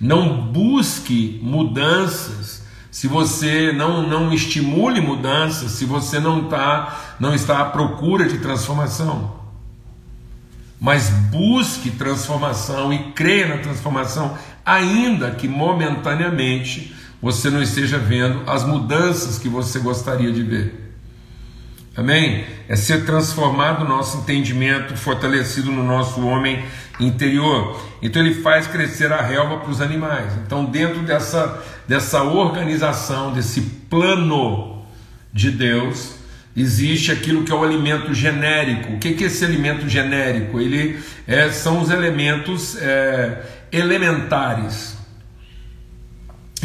Não 0.00 0.40
busque 0.46 1.38
mudanças 1.42 2.66
se 2.96 3.06
você 3.08 3.72
não, 3.72 4.08
não 4.08 4.32
estimule 4.32 5.02
mudanças, 5.02 5.72
se 5.72 5.84
você 5.84 6.18
não, 6.18 6.48
tá, 6.48 7.16
não 7.20 7.34
está 7.34 7.60
à 7.60 7.66
procura 7.66 8.26
de 8.26 8.38
transformação. 8.38 9.36
Mas 10.80 11.10
busque 11.10 11.90
transformação 11.90 12.90
e 12.94 13.12
creia 13.12 13.48
na 13.48 13.58
transformação, 13.58 14.38
ainda 14.64 15.30
que 15.30 15.46
momentaneamente 15.46 16.95
você 17.20 17.50
não 17.50 17.62
esteja 17.62 17.98
vendo 17.98 18.42
as 18.48 18.64
mudanças 18.64 19.38
que 19.38 19.48
você 19.48 19.78
gostaria 19.78 20.32
de 20.32 20.42
ver. 20.42 20.86
Amém? 21.96 22.44
É 22.68 22.76
ser 22.76 23.06
transformado 23.06 23.84
o 23.84 23.88
nosso 23.88 24.18
entendimento, 24.18 24.94
fortalecido 24.96 25.72
no 25.72 25.82
nosso 25.82 26.20
homem 26.26 26.62
interior. 27.00 27.80
Então 28.02 28.20
ele 28.20 28.34
faz 28.42 28.66
crescer 28.66 29.10
a 29.10 29.22
relva 29.22 29.58
para 29.58 29.70
os 29.70 29.80
animais. 29.80 30.34
Então, 30.44 30.66
dentro 30.66 31.00
dessa, 31.02 31.62
dessa 31.88 32.22
organização, 32.22 33.32
desse 33.32 33.62
plano 33.88 34.84
de 35.32 35.50
Deus, 35.50 36.16
existe 36.54 37.10
aquilo 37.10 37.44
que 37.44 37.52
é 37.52 37.54
o 37.54 37.64
alimento 37.64 38.12
genérico. 38.12 38.92
O 38.92 38.98
que 38.98 39.08
é 39.24 39.26
esse 39.26 39.44
alimento 39.44 39.88
genérico? 39.88 40.60
Ele 40.60 41.00
é, 41.26 41.50
são 41.50 41.80
os 41.80 41.90
elementos 41.90 42.76
é, 42.76 43.42
elementares. 43.72 44.95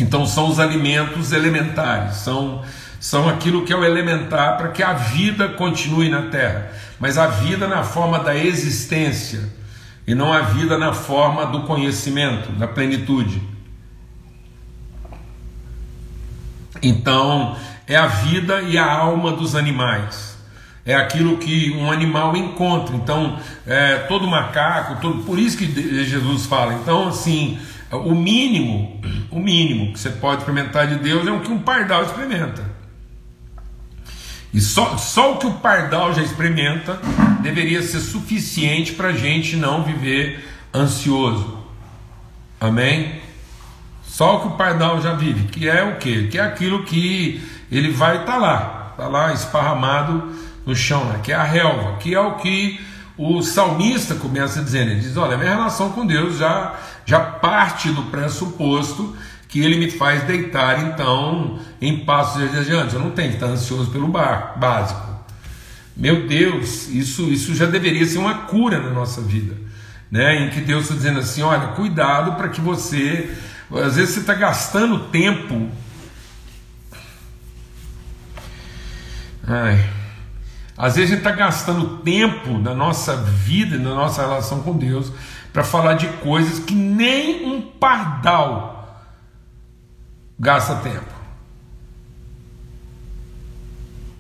Então, 0.01 0.25
são 0.25 0.49
os 0.49 0.59
alimentos 0.59 1.31
elementares, 1.31 2.15
são 2.17 2.63
são 3.01 3.27
aquilo 3.27 3.65
que 3.65 3.73
é 3.73 3.75
o 3.75 3.83
elementar 3.83 4.57
para 4.57 4.67
que 4.67 4.83
a 4.83 4.93
vida 4.93 5.49
continue 5.49 6.07
na 6.07 6.29
terra, 6.29 6.69
mas 6.99 7.17
a 7.17 7.25
vida 7.25 7.67
na 7.67 7.83
forma 7.83 8.19
da 8.19 8.35
existência 8.35 9.49
e 10.05 10.13
não 10.13 10.31
a 10.31 10.41
vida 10.41 10.77
na 10.77 10.93
forma 10.93 11.47
do 11.47 11.63
conhecimento, 11.63 12.51
da 12.51 12.67
plenitude. 12.67 13.41
Então, 16.79 17.55
é 17.87 17.95
a 17.95 18.05
vida 18.05 18.61
e 18.61 18.77
a 18.77 18.91
alma 18.91 19.31
dos 19.31 19.55
animais. 19.55 20.37
É 20.85 20.93
aquilo 20.93 21.37
que 21.37 21.71
um 21.71 21.91
animal 21.91 22.35
encontra. 22.35 22.95
Então, 22.95 23.39
é, 23.65 23.97
todo 24.07 24.27
macaco, 24.27 25.01
todo, 25.01 25.23
por 25.23 25.39
isso 25.39 25.57
que 25.57 25.65
Jesus 26.05 26.45
fala. 26.45 26.73
Então, 26.75 27.07
assim, 27.07 27.59
o 27.97 28.15
mínimo, 28.15 28.99
o 29.29 29.39
mínimo 29.39 29.93
que 29.93 29.99
você 29.99 30.09
pode 30.09 30.41
experimentar 30.41 30.87
de 30.87 30.95
Deus 30.95 31.27
é 31.27 31.31
o 31.31 31.41
que 31.41 31.51
um 31.51 31.59
pardal 31.59 32.03
experimenta. 32.03 32.63
E 34.53 34.59
só, 34.59 34.97
só 34.97 35.33
o 35.33 35.37
que 35.37 35.47
o 35.47 35.53
pardal 35.53 36.13
já 36.13 36.21
experimenta 36.21 36.99
deveria 37.41 37.81
ser 37.81 37.99
suficiente 37.99 38.93
para 38.93 39.09
a 39.09 39.13
gente 39.13 39.55
não 39.55 39.83
viver 39.83 40.45
ansioso. 40.73 41.59
Amém? 42.59 43.21
Só 44.03 44.37
o 44.37 44.39
que 44.41 44.47
o 44.47 44.51
pardal 44.51 45.01
já 45.01 45.13
vive, 45.13 45.47
que 45.47 45.69
é 45.69 45.83
o 45.83 45.95
quê? 45.97 46.27
Que 46.29 46.37
é 46.37 46.41
aquilo 46.41 46.83
que 46.83 47.41
ele 47.71 47.91
vai 47.91 48.17
estar 48.17 48.33
tá 48.33 48.37
lá, 48.37 48.87
está 48.91 49.07
lá 49.07 49.33
esparramado 49.33 50.31
no 50.65 50.75
chão, 50.75 51.05
né? 51.05 51.19
que 51.23 51.31
é 51.31 51.35
a 51.35 51.43
relva, 51.43 51.97
que 51.97 52.13
é 52.13 52.19
o 52.19 52.35
que 52.35 52.79
o 53.17 53.41
salmista 53.41 54.15
começa 54.15 54.61
dizendo. 54.61 54.91
Ele 54.91 54.99
diz: 54.99 55.15
Olha, 55.15 55.37
minha 55.37 55.51
relação 55.51 55.91
com 55.91 56.05
Deus 56.05 56.37
já, 56.37 56.75
já 57.11 57.19
parte 57.19 57.89
do 57.89 58.03
pressuposto 58.03 59.13
que 59.49 59.59
ele 59.59 59.77
me 59.77 59.91
faz 59.91 60.23
deitar 60.23 60.81
então 60.85 61.59
em 61.81 62.05
passos 62.05 62.39
verdejantes. 62.39 62.93
Eu 62.93 63.01
não 63.01 63.11
tenho 63.11 63.31
que 63.31 63.35
estar 63.35 63.47
ansioso 63.47 63.91
pelo 63.91 64.07
bar, 64.07 64.57
básico. 64.57 65.11
Meu 65.93 66.25
Deus, 66.25 66.87
isso, 66.87 67.23
isso 67.23 67.53
já 67.53 67.65
deveria 67.65 68.05
ser 68.05 68.17
uma 68.17 68.45
cura 68.45 68.81
na 68.81 68.91
nossa 68.91 69.19
vida, 69.19 69.57
né? 70.09 70.45
Em 70.45 70.51
que 70.51 70.61
Deus 70.61 70.83
está 70.83 70.95
dizendo 70.95 71.19
assim: 71.19 71.41
olha, 71.41 71.73
cuidado 71.73 72.37
para 72.37 72.47
que 72.47 72.61
você, 72.61 73.29
às 73.69 73.97
vezes 73.97 74.13
você 74.13 74.21
está 74.21 74.33
gastando 74.33 75.09
tempo. 75.09 75.69
Ai, 79.45 79.85
às 80.77 80.95
vezes 80.95 81.11
a 81.11 81.15
gente 81.15 81.27
está 81.27 81.35
gastando 81.35 81.97
tempo 81.97 82.57
da 82.59 82.73
nossa 82.73 83.17
vida, 83.17 83.77
da 83.77 83.89
nossa 83.95 84.21
relação 84.21 84.61
com 84.61 84.77
Deus, 84.77 85.11
para 85.51 85.63
falar 85.63 85.95
de 85.95 86.07
coisas 86.17 86.59
que 86.59 86.73
nem 86.73 87.45
um 87.45 87.61
pardal 87.61 88.71
gasta 90.39 90.75
tempo. 90.77 91.13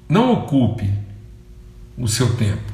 Não 0.07 0.33
ocupe 0.33 0.91
o 1.97 2.07
seu 2.07 2.35
tempo 2.35 2.71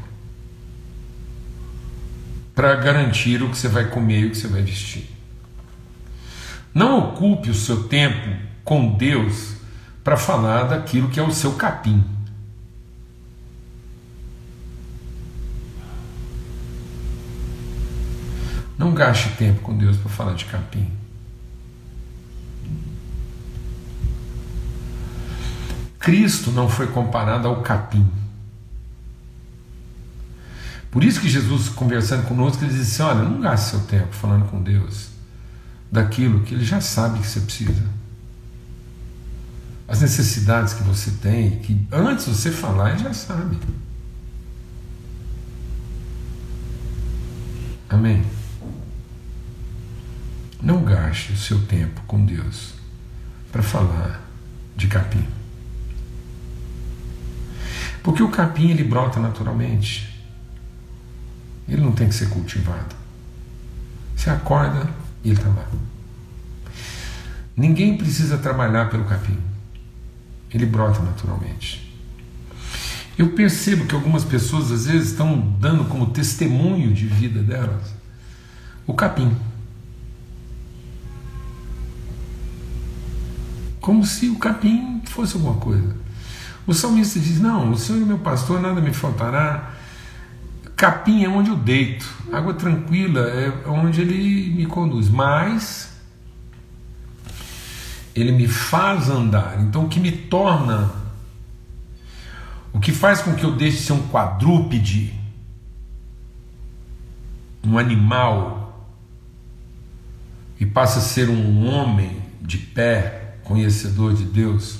para 2.56 2.76
garantir 2.76 3.44
o 3.44 3.50
que 3.50 3.58
você 3.58 3.68
vai 3.68 3.86
comer 3.86 4.22
e 4.22 4.26
o 4.26 4.32
que 4.32 4.38
você 4.38 4.48
vai 4.48 4.64
vestir. 4.64 5.08
Não 6.74 6.98
ocupe 7.00 7.50
o 7.50 7.54
seu 7.54 7.84
tempo 7.84 8.36
com 8.64 8.98
Deus 8.98 9.56
para 10.04 10.18
falar 10.18 10.64
daquilo 10.64 11.10
que 11.10 11.20
é 11.20 11.24
o 11.24 11.32
seu 11.32 11.54
capim. 11.54 12.17
Não 18.78 18.94
gaste 18.94 19.30
tempo 19.38 19.62
com 19.62 19.78
Deus 19.78 19.98
para 19.98 20.10
falar 20.10 20.34
de 20.34 20.46
capim. 20.46 20.88
Cristo 26.00 26.52
não 26.52 26.70
foi 26.70 26.88
comparado 26.88 27.48
ao 27.48 27.62
capim. 27.62 28.08
Por 30.92 31.04
isso 31.04 31.20
que 31.20 31.28
Jesus, 31.28 31.70
conversando 31.70 32.26
conosco, 32.28 32.64
ele 32.64 32.74
disse 32.74 33.02
assim: 33.02 33.18
Olha, 33.18 33.28
não 33.28 33.42
gaste 33.42 33.72
seu 33.72 33.80
tempo 33.82 34.14
falando 34.14 34.50
com 34.50 34.62
Deus 34.62 35.18
daquilo 35.92 36.42
que 36.42 36.54
Ele 36.54 36.66
já 36.66 36.82
sabe 36.82 37.20
que 37.20 37.28
você 37.28 37.40
precisa. 37.42 37.84
As 39.88 40.02
necessidades 40.02 40.74
que 40.74 40.84
você 40.84 41.12
tem, 41.12 41.60
que 41.60 41.88
antes 41.92 42.26
de 42.26 42.36
você 42.36 42.52
falar, 42.52 42.92
Ele 42.92 43.04
já 43.04 43.14
sabe. 43.14 43.58
Amém? 47.90 48.26
Não 50.62 50.84
gaste 50.84 51.34
o 51.34 51.38
seu 51.38 51.66
tempo 51.66 52.02
com 52.08 52.26
Deus 52.26 52.74
para 53.52 53.62
falar 53.62 54.22
de 54.76 54.88
capim. 54.88 55.26
Porque 58.02 58.24
o 58.24 58.30
capim 58.30 58.70
ele 58.70 58.84
brota 58.84 59.20
naturalmente. 59.20 60.08
Ele 61.68 61.82
não 61.82 61.92
tem 61.92 62.08
que 62.08 62.16
ser 62.16 62.30
cultivado. 62.30 62.96
Você 64.16 64.30
acorda 64.30 64.90
e 65.24 65.30
ele 65.30 65.38
está 65.38 65.50
lá. 65.50 65.68
Ninguém 67.56 67.98
precisa 67.98 68.38
trabalhar 68.38 68.90
pelo 68.90 69.04
capim. 69.06 69.38
Ele 70.52 70.66
brota 70.66 71.02
naturalmente. 71.02 71.88
Eu 73.18 73.32
percebo 73.32 73.86
que 73.86 73.96
algumas 73.96 74.24
pessoas 74.24 74.72
às 74.72 74.86
vezes 74.86 75.10
estão 75.10 75.40
dando 75.60 75.86
como 75.86 76.12
testemunho 76.12 76.94
de 76.94 77.08
vida 77.08 77.42
delas 77.42 77.98
o 78.88 78.94
capim. 78.94 79.36
Como 83.88 84.06
se 84.06 84.28
o 84.28 84.38
capim 84.38 85.02
fosse 85.06 85.38
alguma 85.38 85.56
coisa. 85.62 85.96
O 86.68 86.74
salmista 86.74 87.22
diz: 87.22 87.40
Não, 87.40 87.72
o 87.72 87.78
Senhor 87.78 88.02
é 88.02 88.06
meu 88.06 88.20
pastor, 88.20 88.60
nada 88.60 88.82
me 88.82 88.94
faltará. 88.94 89.76
Capim 90.76 91.24
é 91.24 91.30
onde 91.30 91.52
eu 91.52 91.56
deito, 91.56 92.06
água 92.34 92.54
tranquila 92.54 93.22
é 93.22 93.66
onde 93.66 94.02
ele 94.02 94.54
me 94.54 94.66
conduz, 94.66 95.08
mas 95.08 95.98
ele 98.14 98.34
me 98.34 98.46
faz 98.46 99.10
andar. 99.10 99.58
Então, 99.62 99.86
o 99.86 99.88
que 99.88 100.02
me 100.02 100.12
torna, 100.12 100.92
o 102.74 102.82
que 102.82 102.92
faz 102.92 103.22
com 103.22 103.36
que 103.36 103.46
eu 103.46 103.56
deixe 103.56 103.78
de 103.78 103.84
ser 103.84 103.94
um 103.94 104.06
quadrúpede, 104.10 105.18
um 107.64 107.78
animal, 107.78 108.86
e 110.60 110.66
passe 110.66 111.00
a 111.00 111.02
ser 111.02 111.30
um 111.30 111.66
homem 111.70 112.22
de 112.42 112.58
pé, 112.58 113.27
conhecedor 113.48 114.14
de 114.14 114.24
Deus, 114.24 114.80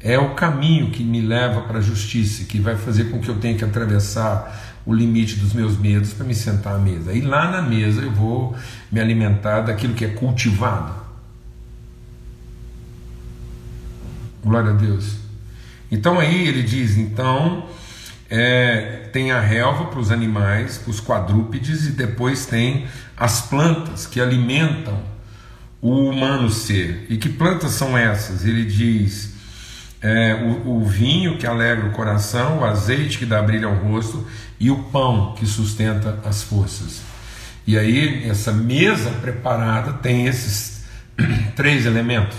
é 0.00 0.18
o 0.18 0.34
caminho 0.34 0.90
que 0.90 1.02
me 1.02 1.20
leva 1.20 1.62
para 1.62 1.78
a 1.78 1.82
justiça, 1.82 2.44
que 2.44 2.58
vai 2.58 2.76
fazer 2.76 3.10
com 3.10 3.20
que 3.20 3.28
eu 3.28 3.36
tenha 3.36 3.56
que 3.56 3.64
atravessar 3.64 4.80
o 4.86 4.94
limite 4.94 5.36
dos 5.36 5.52
meus 5.52 5.76
medos 5.76 6.12
para 6.12 6.24
me 6.24 6.34
sentar 6.34 6.76
à 6.76 6.78
mesa. 6.78 7.12
E 7.12 7.20
lá 7.20 7.50
na 7.50 7.60
mesa 7.60 8.02
eu 8.02 8.10
vou 8.10 8.56
me 8.90 9.00
alimentar 9.00 9.62
daquilo 9.62 9.94
que 9.94 10.04
é 10.04 10.08
cultivado. 10.08 10.94
Glória 14.44 14.70
a 14.70 14.74
Deus. 14.74 15.16
Então 15.90 16.20
aí 16.20 16.46
ele 16.46 16.62
diz: 16.62 16.96
então 16.96 17.66
é, 18.30 19.08
tem 19.12 19.32
a 19.32 19.40
relva 19.40 19.86
para 19.86 19.98
os 19.98 20.12
animais, 20.12 20.80
os 20.86 21.00
quadrúpedes, 21.00 21.86
e 21.86 21.92
depois 21.92 22.46
tem 22.46 22.86
as 23.16 23.40
plantas 23.40 24.06
que 24.06 24.20
alimentam 24.20 25.15
o 25.80 26.10
humano 26.10 26.50
ser. 26.50 27.06
E 27.08 27.16
que 27.16 27.28
plantas 27.28 27.72
são 27.72 27.96
essas? 27.96 28.44
Ele 28.44 28.64
diz 28.64 29.34
é, 30.00 30.34
o, 30.34 30.76
o, 30.76 30.84
vinho 30.84 31.36
que 31.36 31.46
alegra 31.46 31.86
o 31.86 31.92
coração, 31.92 32.60
o 32.60 32.64
azeite 32.64 33.18
que 33.18 33.26
dá 33.26 33.42
brilho 33.42 33.68
ao 33.68 33.74
rosto 33.74 34.26
e 34.58 34.70
o 34.70 34.84
pão 34.84 35.34
que 35.38 35.46
sustenta 35.46 36.20
as 36.24 36.42
forças. 36.42 37.02
E 37.66 37.76
aí, 37.76 38.28
essa 38.28 38.52
mesa 38.52 39.10
preparada 39.10 39.94
tem 39.94 40.26
esses 40.26 40.84
três 41.56 41.84
elementos. 41.84 42.38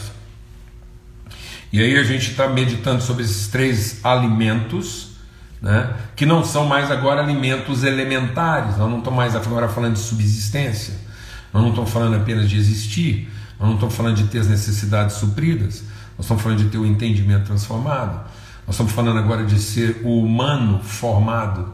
E 1.73 1.81
aí, 1.81 1.97
a 1.97 2.03
gente 2.03 2.31
está 2.31 2.47
meditando 2.47 3.03
sobre 3.03 3.23
esses 3.23 3.47
três 3.47 3.99
alimentos, 4.05 5.17
né, 5.61 5.93
que 6.15 6.25
não 6.25 6.45
são 6.45 6.65
mais 6.65 6.89
agora 6.89 7.21
alimentos 7.21 7.83
elementares, 7.83 8.77
nós 8.77 8.89
não 8.89 8.99
estamos 8.99 9.17
mais 9.17 9.35
agora 9.35 9.67
falando 9.67 9.95
de 9.95 9.99
subsistência, 9.99 10.93
nós 11.57 11.63
não 11.63 11.69
estamos 11.71 11.89
falando 11.89 12.15
apenas 12.15 12.47
de 12.47 12.55
existir, 12.55 13.27
nós 13.59 13.67
não 13.67 13.75
estamos 13.75 13.95
falando 13.95 14.15
de 14.15 14.25
ter 14.25 14.37
as 14.37 14.47
necessidades 14.47 15.15
supridas, 15.15 15.83
nós 16.15 16.25
estamos 16.25 16.43
falando 16.43 16.59
de 16.59 16.69
ter 16.69 16.77
o 16.77 16.85
entendimento 16.85 17.45
transformado. 17.45 18.29
Nós 18.67 18.75
estamos 18.75 18.91
falando 18.91 19.17
agora 19.17 19.43
de 19.43 19.57
ser 19.57 20.01
o 20.03 20.23
humano 20.23 20.79
formado. 20.83 21.73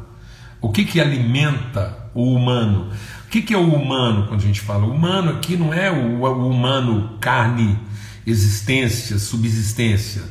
O 0.61 0.69
que, 0.69 0.85
que 0.85 1.01
alimenta 1.01 1.97
o 2.13 2.33
humano? 2.33 2.91
O 3.25 3.29
que, 3.29 3.41
que 3.41 3.53
é 3.53 3.57
o 3.57 3.73
humano 3.73 4.27
quando 4.27 4.39
a 4.39 4.43
gente 4.43 4.61
fala? 4.61 4.85
O 4.85 4.91
humano 4.91 5.31
aqui 5.31 5.57
não 5.57 5.73
é 5.73 5.91
o, 5.91 6.21
o 6.21 6.49
humano 6.49 7.17
carne, 7.19 7.77
existência, 8.25 9.19
subsistência. 9.19 10.23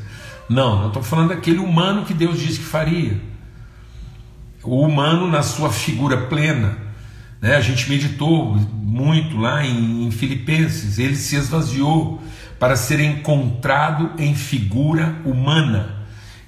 Não, 0.48 0.76
nós 0.76 0.86
estamos 0.86 1.08
falando 1.08 1.28
daquele 1.28 1.58
humano 1.58 2.06
que 2.06 2.14
Deus 2.14 2.38
disse 2.40 2.60
que 2.60 2.64
faria. 2.64 3.20
O 4.62 4.80
humano 4.80 5.30
na 5.30 5.42
sua 5.42 5.70
figura 5.70 6.16
plena. 6.16 6.81
Né? 7.42 7.56
A 7.56 7.60
gente 7.60 7.90
meditou 7.90 8.54
muito 8.72 9.36
lá 9.36 9.66
em, 9.66 10.06
em 10.06 10.10
Filipenses. 10.12 11.00
Ele 11.00 11.16
se 11.16 11.34
esvaziou 11.34 12.22
para 12.58 12.76
ser 12.76 13.00
encontrado 13.00 14.12
em 14.16 14.36
figura 14.36 15.16
humana. 15.24 15.96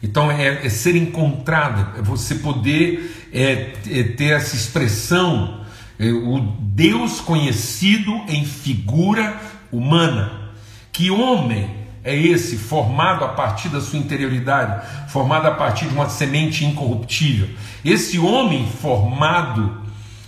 Então 0.01 0.31
é, 0.31 0.65
é 0.65 0.69
ser 0.69 0.95
encontrado, 0.95 1.99
é 1.99 2.03
você 2.03 2.37
poder 2.37 3.29
é, 3.33 3.73
é 3.91 4.03
ter 4.03 4.33
essa 4.35 4.55
expressão, 4.55 5.65
é, 5.99 6.11
o 6.13 6.41
Deus 6.61 7.21
conhecido 7.21 8.13
em 8.29 8.45
figura 8.45 9.41
humana. 9.73 10.51
Que 10.93 11.11
homem 11.11 11.69
é 12.05 12.15
esse 12.15 12.57
formado 12.57 13.25
a 13.25 13.29
partir 13.29 13.71
da 13.71 13.81
sua 13.81 13.99
interioridade, 13.99 14.87
formado 15.09 15.49
a 15.49 15.53
partir 15.53 15.87
de 15.87 15.95
uma 15.95 16.11
semente 16.11 16.67
incorruptível? 16.67 17.49
Esse 17.83 18.19
homem 18.19 18.69
formado 18.69 19.84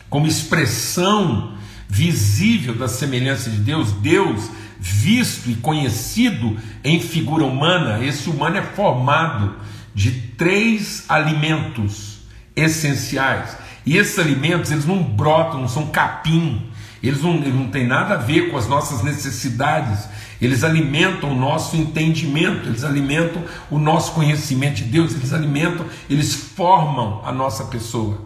como 0.09 0.27
expressão 0.27 1.55
visível 1.89 2.75
da 2.75 2.89
semelhança 2.89 3.51
de 3.51 3.59
Deus, 3.59 3.93
Deus 3.93 4.51
visto 4.79 5.51
e 5.51 5.55
conhecido 5.57 6.57
em 6.85 7.01
figura 7.01 7.45
humana, 7.45 8.05
esse 8.05 8.29
humano 8.29 8.57
é 8.57 8.63
formado 8.63 9.55
de 9.95 10.11
três 10.11 11.05
alimentos 11.09 12.19
essenciais. 12.55 13.57
E 13.85 13.97
esses 13.97 14.19
alimentos, 14.19 14.71
eles 14.71 14.85
não 14.85 15.03
brotam, 15.03 15.61
não 15.61 15.69
são 15.69 15.87
capim, 15.87 16.63
eles 17.03 17.23
não, 17.23 17.37
eles 17.37 17.55
não 17.55 17.69
têm 17.69 17.87
nada 17.87 18.15
a 18.15 18.19
ver 18.19 18.51
com 18.51 18.59
as 18.59 18.69
nossas 18.69 19.03
necessidades, 19.03 20.09
eles 20.41 20.65
alimentam 20.65 21.31
o 21.31 21.35
nosso 21.35 21.77
entendimento, 21.77 22.69
eles 22.69 22.85
alimentam 22.85 23.43
o 23.71 23.79
nosso 23.79 24.13
conhecimento 24.13 24.77
de 24.77 24.85
Deus, 24.85 25.15
eles 25.15 25.33
alimentam, 25.33 25.87
eles 26.11 26.35
formam 26.35 27.23
a 27.25 27.33
nossa 27.33 27.65
pessoa. 27.65 28.26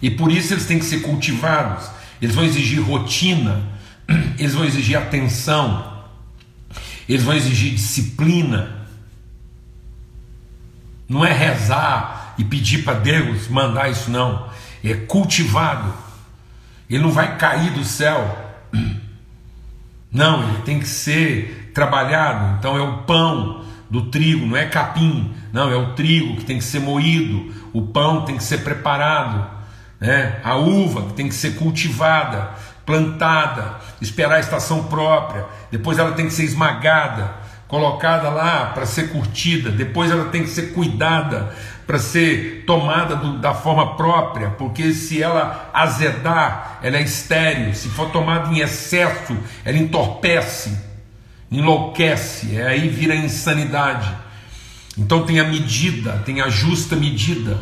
E 0.00 0.10
por 0.10 0.30
isso 0.30 0.54
eles 0.54 0.66
têm 0.66 0.78
que 0.78 0.84
ser 0.84 1.00
cultivados, 1.00 1.88
eles 2.20 2.34
vão 2.34 2.44
exigir 2.44 2.80
rotina, 2.82 3.62
eles 4.38 4.54
vão 4.54 4.64
exigir 4.64 4.96
atenção, 4.96 6.04
eles 7.08 7.22
vão 7.22 7.34
exigir 7.34 7.74
disciplina. 7.74 8.76
Não 11.08 11.24
é 11.24 11.32
rezar 11.32 12.34
e 12.38 12.44
pedir 12.44 12.84
para 12.84 12.98
Deus 12.98 13.48
mandar 13.48 13.90
isso, 13.90 14.10
não. 14.10 14.48
É 14.84 14.94
cultivado. 14.94 15.92
Ele 16.88 17.02
não 17.02 17.10
vai 17.10 17.36
cair 17.36 17.72
do 17.72 17.84
céu. 17.84 18.46
Não, 20.10 20.42
ele 20.42 20.62
tem 20.62 20.78
que 20.80 20.88
ser 20.88 21.70
trabalhado. 21.74 22.56
Então 22.58 22.74
é 22.74 22.80
o 22.80 23.02
pão 23.02 23.62
do 23.90 24.06
trigo, 24.06 24.46
não 24.46 24.56
é 24.56 24.64
capim. 24.64 25.30
Não, 25.52 25.70
é 25.70 25.76
o 25.76 25.92
trigo 25.92 26.36
que 26.36 26.46
tem 26.46 26.56
que 26.56 26.64
ser 26.64 26.80
moído. 26.80 27.52
O 27.74 27.82
pão 27.82 28.24
tem 28.24 28.38
que 28.38 28.42
ser 28.42 28.64
preparado. 28.64 29.57
Né? 30.00 30.40
A 30.44 30.56
uva 30.56 31.06
que 31.08 31.14
tem 31.14 31.28
que 31.28 31.34
ser 31.34 31.56
cultivada 31.56 32.50
plantada, 32.88 33.74
esperar 34.00 34.36
a 34.36 34.40
estação 34.40 34.84
própria, 34.84 35.44
depois 35.70 35.98
ela 35.98 36.12
tem 36.12 36.24
que 36.24 36.32
ser 36.32 36.44
esmagada, 36.44 37.34
colocada 37.68 38.30
lá 38.30 38.70
para 38.74 38.86
ser 38.86 39.10
curtida, 39.10 39.70
depois 39.70 40.10
ela 40.10 40.30
tem 40.30 40.42
que 40.42 40.48
ser 40.48 40.72
cuidada 40.72 41.54
para 41.86 41.98
ser 41.98 42.64
tomada 42.66 43.14
do, 43.14 43.38
da 43.38 43.52
forma 43.52 43.94
própria, 43.94 44.48
porque 44.50 44.94
se 44.94 45.22
ela 45.22 45.70
azedar, 45.74 46.78
ela 46.82 46.96
é 46.96 47.02
estéril, 47.02 47.74
se 47.74 47.90
for 47.90 48.10
tomada 48.10 48.50
em 48.50 48.60
excesso, 48.60 49.36
ela 49.66 49.76
entorpece, 49.76 50.74
enlouquece, 51.50 52.58
aí 52.58 52.88
vira 52.88 53.14
insanidade. 53.14 54.10
Então 54.96 55.26
tem 55.26 55.40
a 55.40 55.44
medida, 55.44 56.22
tem 56.24 56.40
a 56.40 56.48
justa 56.48 56.96
medida, 56.96 57.58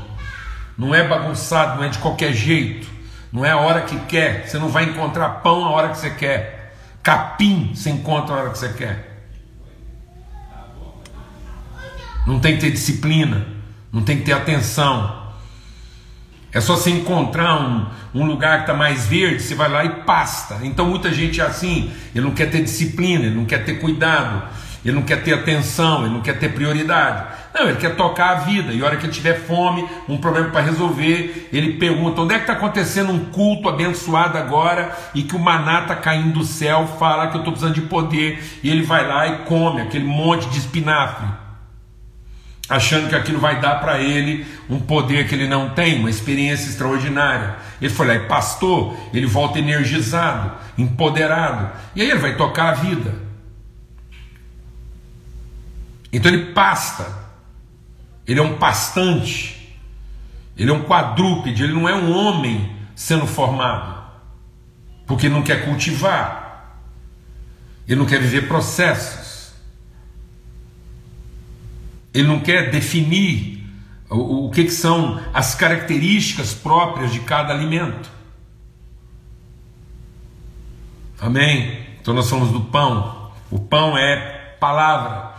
não 0.76 0.94
é 0.94 1.06
bagunçado, 1.06 1.76
não 1.76 1.84
é 1.84 1.88
de 1.88 1.98
qualquer 1.98 2.32
jeito. 2.32 2.88
Não 3.32 3.44
é 3.44 3.50
a 3.50 3.58
hora 3.58 3.82
que 3.82 3.98
quer. 4.00 4.46
Você 4.46 4.58
não 4.58 4.68
vai 4.68 4.84
encontrar 4.84 5.28
pão 5.40 5.64
a 5.64 5.70
hora 5.70 5.88
que 5.88 5.98
você 5.98 6.10
quer. 6.10 6.74
Capim 7.02 7.72
você 7.74 7.90
encontra 7.90 8.34
a 8.34 8.38
hora 8.38 8.50
que 8.50 8.58
você 8.58 8.72
quer. 8.72 9.16
Não 12.26 12.40
tem 12.40 12.54
que 12.54 12.60
ter 12.60 12.70
disciplina. 12.70 13.46
Não 13.92 14.02
tem 14.02 14.18
que 14.18 14.24
ter 14.24 14.32
atenção. 14.32 15.26
É 16.52 16.60
só 16.60 16.74
você 16.74 16.90
encontrar 16.90 17.60
um, 17.60 17.86
um 18.14 18.24
lugar 18.24 18.58
que 18.58 18.62
está 18.62 18.74
mais 18.74 19.06
verde, 19.06 19.42
você 19.42 19.54
vai 19.54 19.68
lá 19.68 19.84
e 19.84 19.90
pasta. 20.04 20.58
Então 20.62 20.86
muita 20.86 21.12
gente 21.12 21.40
é 21.40 21.44
assim, 21.44 21.92
ele 22.14 22.24
não 22.24 22.32
quer 22.32 22.50
ter 22.50 22.62
disciplina, 22.62 23.26
ele 23.26 23.34
não 23.34 23.44
quer 23.44 23.62
ter 23.62 23.74
cuidado, 23.74 24.42
ele 24.82 24.94
não 24.94 25.02
quer 25.02 25.22
ter 25.22 25.34
atenção, 25.34 26.06
ele 26.06 26.14
não 26.14 26.22
quer 26.22 26.38
ter 26.38 26.48
prioridade. 26.48 27.26
Não, 27.58 27.70
ele 27.70 27.78
quer 27.78 27.96
tocar 27.96 28.32
a 28.32 28.34
vida. 28.40 28.74
E 28.74 28.82
a 28.82 28.84
hora 28.84 28.98
que 28.98 29.06
ele 29.06 29.12
tiver 29.14 29.40
fome, 29.46 29.88
um 30.06 30.18
problema 30.18 30.50
para 30.50 30.60
resolver, 30.60 31.48
ele 31.50 31.78
pergunta: 31.78 32.20
onde 32.20 32.34
é 32.34 32.36
que 32.36 32.42
está 32.42 32.52
acontecendo 32.52 33.10
um 33.10 33.24
culto 33.30 33.66
abençoado 33.66 34.36
agora 34.36 34.94
e 35.14 35.22
que 35.22 35.34
o 35.34 35.38
maná 35.38 35.80
está 35.80 35.96
caindo 35.96 36.38
do 36.38 36.44
céu, 36.44 36.86
fala 36.98 37.28
que 37.28 37.36
eu 37.36 37.38
estou 37.38 37.54
precisando 37.54 37.74
de 37.74 37.88
poder. 37.88 38.44
E 38.62 38.68
ele 38.68 38.82
vai 38.82 39.08
lá 39.08 39.26
e 39.26 39.38
come 39.44 39.80
aquele 39.80 40.04
monte 40.04 40.46
de 40.50 40.58
espinafre. 40.58 41.26
achando 42.68 43.08
que 43.08 43.14
aquilo 43.14 43.38
vai 43.38 43.60
dar 43.60 43.76
para 43.80 44.00
ele 44.00 44.44
um 44.68 44.80
poder 44.80 45.28
que 45.28 45.34
ele 45.34 45.46
não 45.46 45.70
tem, 45.70 46.00
uma 46.00 46.10
experiência 46.10 46.68
extraordinária. 46.68 47.56
Ele 47.80 47.92
foi 47.92 48.06
lá 48.06 48.14
e 48.14 48.20
pastor, 48.20 48.96
ele 49.14 49.26
volta 49.26 49.58
energizado, 49.58 50.52
empoderado, 50.76 51.70
e 51.94 52.02
aí 52.02 52.10
ele 52.10 52.20
vai 52.20 52.36
tocar 52.36 52.70
a 52.70 52.74
vida. 52.74 53.14
Então 56.12 56.32
ele 56.32 56.52
pasta, 56.52 57.06
ele 58.26 58.40
é 58.40 58.42
um 58.42 58.58
pastante, 58.58 59.78
ele 60.56 60.70
é 60.70 60.74
um 60.74 60.82
quadrúpede, 60.82 61.62
ele 61.62 61.72
não 61.72 61.88
é 61.88 61.94
um 61.94 62.14
homem 62.16 62.76
sendo 62.94 63.26
formado, 63.26 64.02
porque 65.06 65.28
não 65.28 65.42
quer 65.42 65.64
cultivar, 65.64 66.46
ele 67.86 67.98
não 67.98 68.06
quer 68.06 68.20
viver 68.20 68.48
processos. 68.48 69.26
Ele 72.12 72.26
não 72.26 72.40
quer 72.40 72.70
definir 72.70 73.62
o, 74.08 74.46
o 74.46 74.50
que, 74.50 74.64
que 74.64 74.70
são 74.70 75.22
as 75.34 75.54
características 75.54 76.54
próprias 76.54 77.12
de 77.12 77.20
cada 77.20 77.52
alimento. 77.52 78.08
Amém? 81.20 81.86
Então 82.00 82.14
nós 82.14 82.26
somos 82.26 82.50
do 82.50 82.62
pão. 82.62 83.32
O 83.50 83.58
pão 83.58 83.96
é 83.98 84.56
palavra. 84.58 85.35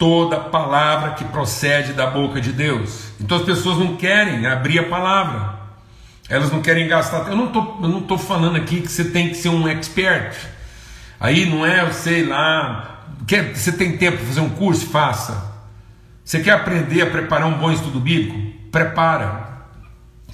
Toda 0.00 0.40
palavra 0.40 1.10
que 1.10 1.24
procede 1.26 1.92
da 1.92 2.06
boca 2.06 2.40
de 2.40 2.52
Deus. 2.52 3.12
Então 3.20 3.36
as 3.36 3.44
pessoas 3.44 3.78
não 3.78 3.96
querem 3.96 4.46
abrir 4.46 4.80
a 4.80 4.88
palavra. 4.88 5.60
Elas 6.28 6.50
não 6.50 6.60
querem 6.60 6.88
gastar. 6.88 7.28
Eu 7.28 7.36
não 7.36 7.48
tô, 7.52 7.76
eu 7.82 7.88
não 7.88 7.98
estou 7.98 8.18
falando 8.18 8.56
aqui 8.56 8.80
que 8.80 8.90
você 8.90 9.04
tem 9.04 9.28
que 9.28 9.34
ser 9.34 9.50
um 9.50 9.68
expert. 9.68 10.34
Aí 11.20 11.44
não 11.44 11.64
é, 11.64 11.92
sei 11.92 12.24
lá. 12.24 13.04
Quer, 13.26 13.54
você 13.54 13.70
tem 13.70 13.96
tempo 13.96 14.16
para 14.16 14.26
fazer 14.26 14.40
um 14.40 14.48
curso? 14.48 14.86
Faça. 14.86 15.50
Você 16.24 16.40
quer 16.40 16.52
aprender 16.52 17.02
a 17.02 17.10
preparar 17.10 17.48
um 17.48 17.58
bom 17.58 17.70
estudo 17.70 18.00
bíblico? 18.00 18.38
Prepara, 18.70 19.66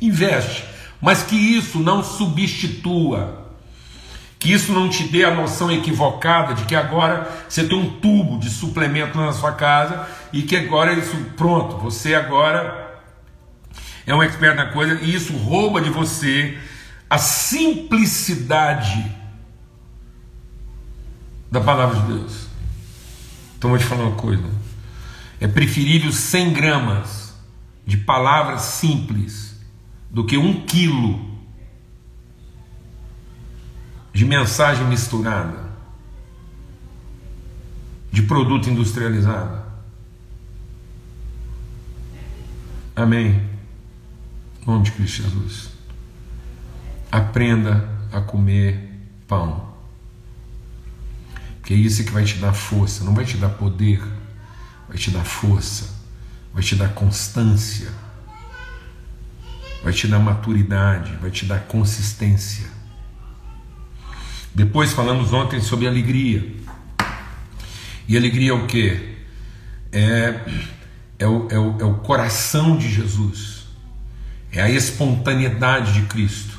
investe, 0.00 0.64
mas 1.00 1.22
que 1.22 1.35
isso 1.35 1.79
não 1.79 2.05
substitua, 2.05 3.45
que 4.46 4.52
isso 4.52 4.72
não 4.72 4.88
te 4.88 5.02
dê 5.02 5.24
a 5.24 5.35
noção 5.35 5.72
equivocada 5.72 6.54
de 6.54 6.66
que 6.66 6.76
agora 6.76 7.28
você 7.48 7.64
tem 7.64 7.76
um 7.76 7.98
tubo 7.98 8.38
de 8.38 8.48
suplemento 8.48 9.18
na 9.18 9.32
sua 9.32 9.50
casa 9.50 10.09
e 10.32 10.42
que 10.42 10.54
agora 10.54 10.92
isso, 10.92 11.16
pronto, 11.37 11.76
você 11.78 12.14
agora 12.14 13.02
é 14.06 14.14
um 14.14 14.22
expert 14.22 14.54
na 14.54 14.66
coisa 14.66 15.02
e 15.02 15.12
isso 15.12 15.37
rouba 15.37 15.80
de 15.80 15.90
você 15.90 16.56
a 17.11 17.18
simplicidade 17.18 19.04
da 21.50 21.61
palavra 21.61 21.98
de 21.98 22.06
Deus. 22.06 22.46
Então 23.59 23.70
vou 23.70 23.78
te 23.80 23.85
falar 23.85 24.04
uma 24.04 24.16
coisa. 24.16 24.44
É 25.40 25.48
preferível 25.48 26.12
100 26.12 26.52
gramas 26.52 27.35
de 27.85 27.96
palavras 27.96 28.62
simples 28.62 29.61
do 30.09 30.22
que 30.22 30.37
um 30.37 30.64
quilo 30.64 31.26
de 34.16 34.24
mensagem 34.24 34.87
misturada, 34.87 35.66
de 38.11 38.22
produto 38.22 38.70
industrializado. 38.70 39.61
Amém. 42.96 43.46
Em 44.62 44.66
nome 44.66 44.85
de 44.85 44.92
Cristo 44.92 45.22
Jesus. 45.22 45.68
Aprenda 47.12 47.87
a 48.11 48.22
comer 48.22 48.90
pão. 49.29 49.74
Porque 51.59 51.74
é 51.74 51.76
isso 51.76 52.02
que 52.02 52.11
vai 52.11 52.24
te 52.24 52.38
dar 52.38 52.55
força, 52.55 53.05
não 53.05 53.14
vai 53.14 53.26
te 53.26 53.37
dar 53.37 53.50
poder 53.50 54.02
vai 54.88 54.96
te 54.96 55.11
dar 55.11 55.24
força, 55.24 55.90
vai 56.55 56.62
te 56.62 56.74
dar 56.74 56.94
constância, 56.94 57.92
vai 59.83 59.92
te 59.92 60.09
dar 60.09 60.20
maturidade, 60.20 61.14
vai 61.16 61.31
te 61.31 61.44
dar 61.44 61.61
consistência. 61.66 62.76
Depois 64.57 64.95
falamos 64.95 65.35
ontem 65.35 65.61
sobre 65.61 65.87
alegria. 65.87 66.51
E 68.09 68.16
alegria 68.16 68.53
é 68.53 68.55
o 68.55 68.66
que? 68.66 69.16
É, 69.92 70.40
é, 71.19 71.27
o, 71.27 71.47
é, 71.51 71.83
é 71.83 71.85
o 71.85 71.97
coração 71.97 72.75
de 72.79 72.90
Jesus, 72.90 73.66
é 74.51 74.62
a 74.62 74.71
espontaneidade 74.71 75.92
de 75.92 76.07
Cristo, 76.07 76.59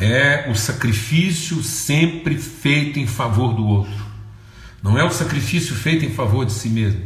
é 0.00 0.50
o 0.50 0.56
sacrifício 0.56 1.62
sempre 1.62 2.36
feito 2.36 2.98
em 2.98 3.06
favor 3.06 3.54
do 3.54 3.64
outro. 3.64 4.04
Não 4.82 4.98
é 4.98 5.04
o 5.04 5.10
sacrifício 5.12 5.72
feito 5.72 6.04
em 6.04 6.10
favor 6.10 6.44
de 6.44 6.52
si 6.52 6.68
mesmo. 6.68 7.00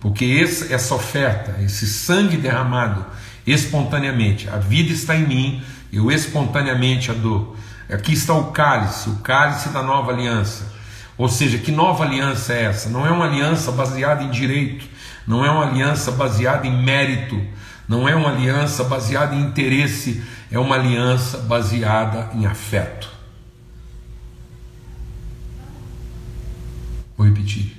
Porque 0.00 0.42
essa 0.70 0.94
oferta, 0.94 1.62
esse 1.62 1.86
sangue 1.86 2.38
derramado 2.38 3.04
espontaneamente, 3.46 4.48
a 4.48 4.56
vida 4.56 4.90
está 4.90 5.14
em 5.14 5.26
mim, 5.26 5.62
eu 5.92 6.10
espontaneamente 6.10 7.10
a 7.10 7.14
dou. 7.14 7.54
Aqui 7.88 8.12
está 8.12 8.34
o 8.34 8.50
cálice, 8.50 9.08
o 9.08 9.16
cálice 9.16 9.68
da 9.68 9.82
nova 9.82 10.12
aliança. 10.12 10.72
Ou 11.16 11.28
seja, 11.28 11.58
que 11.58 11.70
nova 11.70 12.04
aliança 12.04 12.52
é 12.52 12.64
essa? 12.64 12.88
Não 12.88 13.06
é 13.06 13.10
uma 13.10 13.24
aliança 13.24 13.70
baseada 13.72 14.22
em 14.22 14.30
direito, 14.30 14.86
não 15.26 15.44
é 15.44 15.50
uma 15.50 15.66
aliança 15.66 16.10
baseada 16.10 16.66
em 16.66 16.82
mérito, 16.82 17.40
não 17.88 18.08
é 18.08 18.14
uma 18.14 18.30
aliança 18.30 18.84
baseada 18.84 19.34
em 19.34 19.42
interesse, 19.42 20.22
é 20.50 20.58
uma 20.58 20.74
aliança 20.74 21.38
baseada 21.38 22.30
em 22.34 22.44
afeto. 22.44 23.08
Vou 27.16 27.26
repetir. 27.26 27.76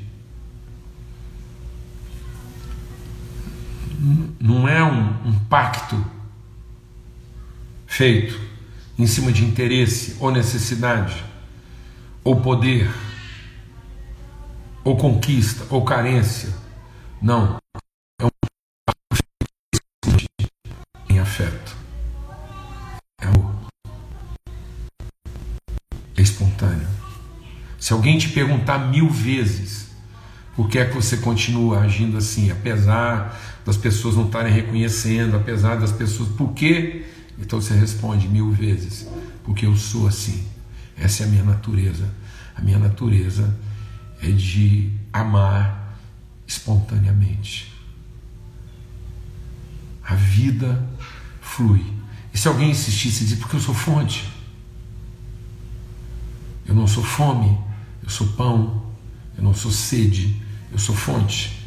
Não 4.39 4.67
é 4.67 4.83
um, 4.83 5.27
um 5.27 5.39
pacto 5.49 6.03
feito 7.85 8.56
em 8.97 9.05
cima 9.05 9.31
de 9.31 9.45
interesse 9.45 10.15
ou 10.19 10.31
necessidade, 10.31 11.23
ou 12.23 12.41
poder, 12.41 12.89
ou 14.83 14.97
conquista, 14.97 15.65
ou 15.69 15.86
carência. 15.86 16.53
Não. 17.21 17.57
É 18.19 18.25
um 18.25 18.29
em 21.10 21.19
afeto. 21.19 21.75
É, 23.21 23.27
é 26.17 26.21
espontâneo. 26.21 26.88
Se 27.79 27.93
alguém 27.93 28.17
te 28.17 28.29
perguntar 28.29 28.79
mil 28.79 29.10
vezes 29.10 29.88
por 30.57 30.67
que 30.67 30.79
é 30.79 30.86
que 30.86 30.95
você 30.95 31.17
continua 31.17 31.81
agindo 31.81 32.17
assim, 32.17 32.49
apesar 32.49 33.39
das 33.63 33.77
pessoas 33.77 34.15
não 34.15 34.25
estarem 34.25 34.51
reconhecendo, 34.51 35.38
apesar 35.38 35.75
das 35.75 35.91
pessoas. 35.91 36.29
Por 36.29 36.53
quê? 36.53 37.05
Então 37.39 37.62
você 37.62 37.73
responde 37.76 38.28
mil 38.28 38.52
vezes: 38.52 39.08
porque 39.43 39.65
eu 39.65 39.76
sou 39.76 40.08
assim. 40.08 40.45
Essa 40.97 41.23
é 41.23 41.26
a 41.26 41.30
minha 41.30 41.43
natureza. 41.43 42.10
A 42.56 42.62
minha 42.62 42.80
natureza 42.80 43.56
é 44.21 44.32
de 44.32 44.91
amar 45.13 46.00
espontaneamente. 46.47 47.71
A 50.04 50.15
vida 50.15 50.88
flui. 51.41 51.86
E 52.34 52.38
se 52.38 52.47
alguém 52.47 52.71
insistisse 52.71 53.23
e 53.23 53.28
dizer, 53.28 53.38
porque 53.38 53.56
eu 53.56 53.60
sou 53.60 53.76
fonte, 53.76 54.32
eu 56.65 56.73
não 56.73 56.88
sou 56.88 57.04
fome, 57.04 57.58
eu 58.04 58.10
sou 58.10 58.28
pão, 58.28 58.91
eu 59.38 59.43
não 59.43 59.54
sou 59.54 59.71
sede, 59.71 60.41
eu 60.71 60.80
sou 60.80 60.95
fonte. 60.95 61.65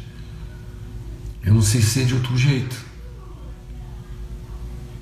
Eu 1.43 1.53
não 1.53 1.61
sei 1.61 1.81
ser 1.81 2.05
de 2.05 2.13
outro 2.13 2.37
jeito. 2.37 2.90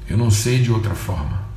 Eu 0.09 0.17
não 0.17 0.31
sei 0.31 0.61
de 0.61 0.71
outra 0.71 0.95
forma. 0.95 1.47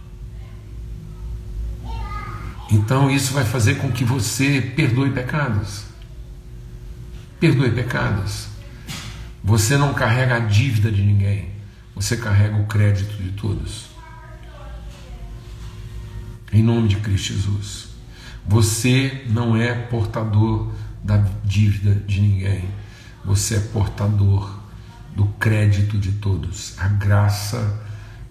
Então 2.70 3.10
isso 3.10 3.32
vai 3.32 3.44
fazer 3.44 3.76
com 3.76 3.90
que 3.90 4.04
você 4.04 4.60
perdoe 4.76 5.10
pecados. 5.10 5.84
Perdoe 7.40 7.70
pecados. 7.70 8.48
Você 9.42 9.76
não 9.76 9.92
carrega 9.92 10.36
a 10.36 10.38
dívida 10.38 10.90
de 10.92 11.02
ninguém, 11.02 11.50
você 11.94 12.16
carrega 12.16 12.56
o 12.56 12.66
crédito 12.66 13.20
de 13.20 13.30
todos. 13.32 13.86
Em 16.52 16.62
nome 16.62 16.88
de 16.88 16.96
Cristo 16.96 17.32
Jesus. 17.32 17.88
Você 18.46 19.24
não 19.28 19.56
é 19.56 19.74
portador 19.74 20.70
da 21.02 21.16
dívida 21.44 21.94
de 21.94 22.20
ninguém. 22.20 22.68
Você 23.24 23.56
é 23.56 23.60
portador 23.60 24.60
do 25.16 25.26
crédito 25.38 25.98
de 25.98 26.12
todos, 26.12 26.74
a 26.78 26.88
graça 26.88 27.81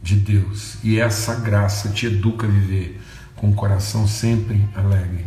de 0.02 0.16
Deus. 0.16 0.78
E 0.84 1.00
essa 1.00 1.36
graça 1.36 1.90
te 1.90 2.08
educa 2.08 2.48
a 2.48 2.50
viver 2.50 3.00
com 3.36 3.50
o 3.50 3.54
coração 3.54 4.08
sempre 4.08 4.64
alegre, 4.76 5.26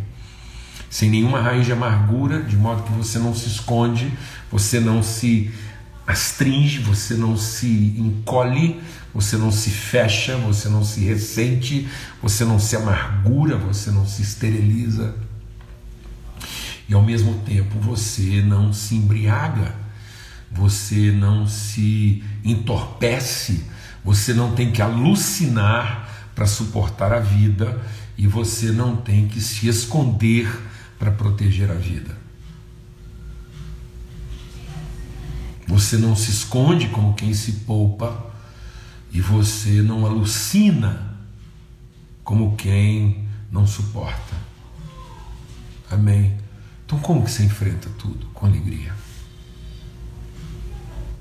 sem 0.89 1.09
nenhuma 1.09 1.41
raiz 1.41 1.65
de 1.65 1.73
amargura, 1.73 2.41
de 2.41 2.55
modo 2.55 2.83
que 2.83 2.93
você 2.93 3.19
não 3.19 3.35
se 3.35 3.47
esconde, 3.47 4.11
você 4.49 4.79
não 4.79 5.03
se 5.03 5.51
astringe, 6.07 6.79
você 6.79 7.15
não 7.15 7.35
se 7.35 7.95
encolhe, 7.97 8.79
você 9.13 9.37
não 9.37 9.51
se 9.51 9.69
fecha, 9.69 10.37
você 10.37 10.69
não 10.69 10.83
se 10.83 11.01
ressente, 11.01 11.87
você 12.21 12.45
não 12.45 12.59
se 12.59 12.75
amargura, 12.75 13.57
você 13.57 13.91
não 13.91 14.05
se 14.05 14.21
esteriliza. 14.21 15.15
E 16.87 16.93
ao 16.93 17.01
mesmo 17.01 17.33
tempo 17.39 17.79
você 17.79 18.41
não 18.41 18.71
se 18.71 18.95
embriaga, 18.95 19.73
você 20.51 21.11
não 21.11 21.47
se 21.47 22.23
entorpece, 22.43 23.65
você 24.05 24.35
não 24.35 24.53
tem 24.53 24.71
que 24.71 24.83
alucinar 24.83 26.29
para 26.35 26.45
suportar 26.45 27.11
a 27.11 27.19
vida 27.19 27.81
e 28.15 28.27
você 28.27 28.71
não 28.71 28.95
tem 28.95 29.27
que 29.27 29.41
se 29.41 29.67
esconder 29.67 30.47
para 30.99 31.09
proteger 31.09 31.71
a 31.71 31.73
vida. 31.73 32.15
Você 35.67 35.97
não 35.97 36.15
se 36.15 36.29
esconde 36.29 36.87
como 36.89 37.15
quem 37.15 37.33
se 37.33 37.51
poupa 37.51 38.31
e 39.11 39.19
você 39.19 39.81
não 39.81 40.05
alucina 40.05 41.17
como 42.23 42.55
quem 42.55 43.27
não 43.51 43.65
suporta. 43.65 44.35
Amém. 45.89 46.37
Então 46.85 46.99
como 46.99 47.23
que 47.23 47.31
você 47.31 47.43
enfrenta 47.43 47.89
tudo? 47.97 48.27
Com 48.27 48.45
alegria. 48.45 48.93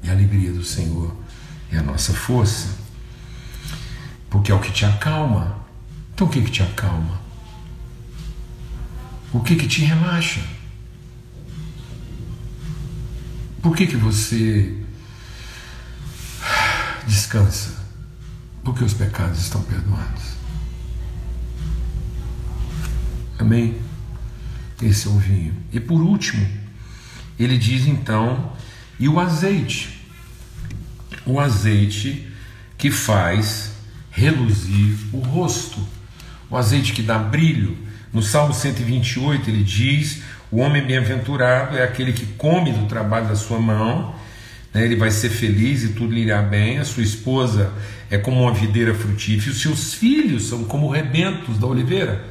E 0.02 0.10
a 0.10 0.12
alegria 0.12 0.52
do 0.52 0.62
Senhor 0.62 1.23
é 1.74 1.78
a 1.78 1.82
nossa 1.82 2.12
força. 2.12 2.68
Porque 4.30 4.50
é 4.50 4.54
o 4.54 4.60
que 4.60 4.72
te 4.72 4.84
acalma. 4.84 5.56
Então 6.14 6.26
o 6.26 6.30
que 6.30 6.42
que 6.42 6.50
te 6.50 6.62
acalma? 6.62 7.20
O 9.32 9.40
que 9.40 9.56
que 9.56 9.66
te 9.66 9.82
relaxa? 9.82 10.40
Por 13.60 13.74
que 13.76 13.86
que 13.86 13.96
você 13.96 14.84
descansa? 17.06 17.82
Porque 18.62 18.84
os 18.84 18.94
pecados 18.94 19.40
estão 19.40 19.62
perdoados. 19.62 20.34
Amém? 23.38 23.80
Esse 24.82 25.08
é 25.08 25.10
o 25.10 25.18
vinho. 25.18 25.54
E 25.72 25.80
por 25.80 26.00
último, 26.00 26.46
ele 27.38 27.58
diz 27.58 27.86
então, 27.86 28.52
e 28.98 29.08
o 29.08 29.18
azeite? 29.18 29.93
O 31.26 31.40
azeite 31.40 32.28
que 32.76 32.90
faz 32.90 33.72
reluzir 34.10 34.96
o 35.12 35.18
rosto, 35.18 35.78
o 36.50 36.56
azeite 36.56 36.92
que 36.92 37.02
dá 37.02 37.18
brilho. 37.18 37.76
No 38.12 38.22
Salmo 38.22 38.54
128 38.54 39.50
ele 39.50 39.64
diz: 39.64 40.22
O 40.50 40.58
homem 40.58 40.86
bem-aventurado 40.86 41.76
é 41.76 41.82
aquele 41.82 42.12
que 42.12 42.26
come 42.38 42.72
do 42.72 42.86
trabalho 42.86 43.28
da 43.28 43.36
sua 43.36 43.58
mão, 43.58 44.14
né? 44.72 44.84
ele 44.84 44.96
vai 44.96 45.10
ser 45.10 45.30
feliz 45.30 45.82
e 45.82 45.88
tudo 45.90 46.12
lhe 46.12 46.22
irá 46.22 46.42
bem. 46.42 46.78
A 46.78 46.84
sua 46.84 47.02
esposa 47.02 47.72
é 48.10 48.18
como 48.18 48.42
uma 48.42 48.52
videira 48.52 48.94
frutífera, 48.94 49.52
os 49.52 49.60
seus 49.60 49.94
filhos 49.94 50.44
são 50.44 50.64
como 50.64 50.88
rebentos 50.88 51.58
da 51.58 51.66
oliveira. 51.66 52.24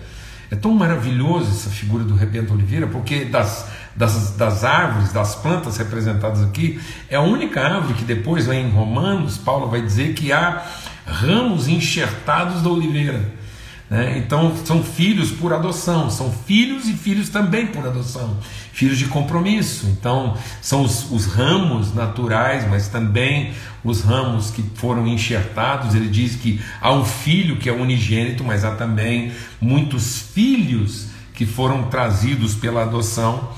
É 0.49 0.55
tão 0.55 0.71
maravilhoso 0.71 1.49
essa 1.49 1.69
figura 1.69 2.03
do 2.03 2.13
rebento 2.13 2.53
oliveira, 2.53 2.85
porque 2.85 3.25
das, 3.25 3.67
das, 3.95 4.31
das 4.31 4.63
árvores, 4.63 5.11
das 5.11 5.35
plantas 5.35 5.77
representadas 5.77 6.41
aqui, 6.43 6.79
é 7.09 7.15
a 7.15 7.21
única 7.21 7.61
árvore 7.61 7.93
que 7.93 8.03
depois, 8.03 8.47
lá 8.47 8.55
em 8.55 8.69
Romanos, 8.69 9.37
Paulo 9.37 9.69
vai 9.69 9.81
dizer 9.81 10.13
que 10.13 10.31
há 10.31 10.63
ramos 11.05 11.67
enxertados 11.67 12.61
da 12.61 12.69
oliveira. 12.69 13.43
Né? 13.89 14.17
Então 14.17 14.55
são 14.65 14.83
filhos 14.83 15.29
por 15.29 15.53
adoção, 15.53 16.09
são 16.09 16.31
filhos 16.31 16.87
e 16.87 16.93
filhos 16.93 17.29
também 17.29 17.67
por 17.67 17.85
adoção, 17.85 18.37
filhos 18.71 18.97
de 18.97 19.05
compromisso. 19.05 19.85
Então 19.87 20.35
são 20.61 20.81
os, 20.81 21.11
os 21.11 21.25
ramos 21.27 21.93
naturais, 21.93 22.67
mas 22.67 22.87
também 22.87 23.53
os 23.83 24.01
ramos 24.01 24.49
que 24.49 24.63
foram 24.75 25.05
enxertados. 25.05 25.93
Ele 25.93 26.07
diz 26.07 26.35
que 26.35 26.59
há 26.81 26.91
um 26.91 27.05
filho 27.05 27.57
que 27.57 27.69
é 27.69 27.71
unigênito, 27.71 28.43
mas 28.43 28.65
há 28.65 28.71
também 28.71 29.31
muitos 29.61 30.17
filhos 30.33 31.09
que 31.35 31.45
foram 31.45 31.83
trazidos 31.83 32.55
pela 32.55 32.83
adoção. 32.83 33.49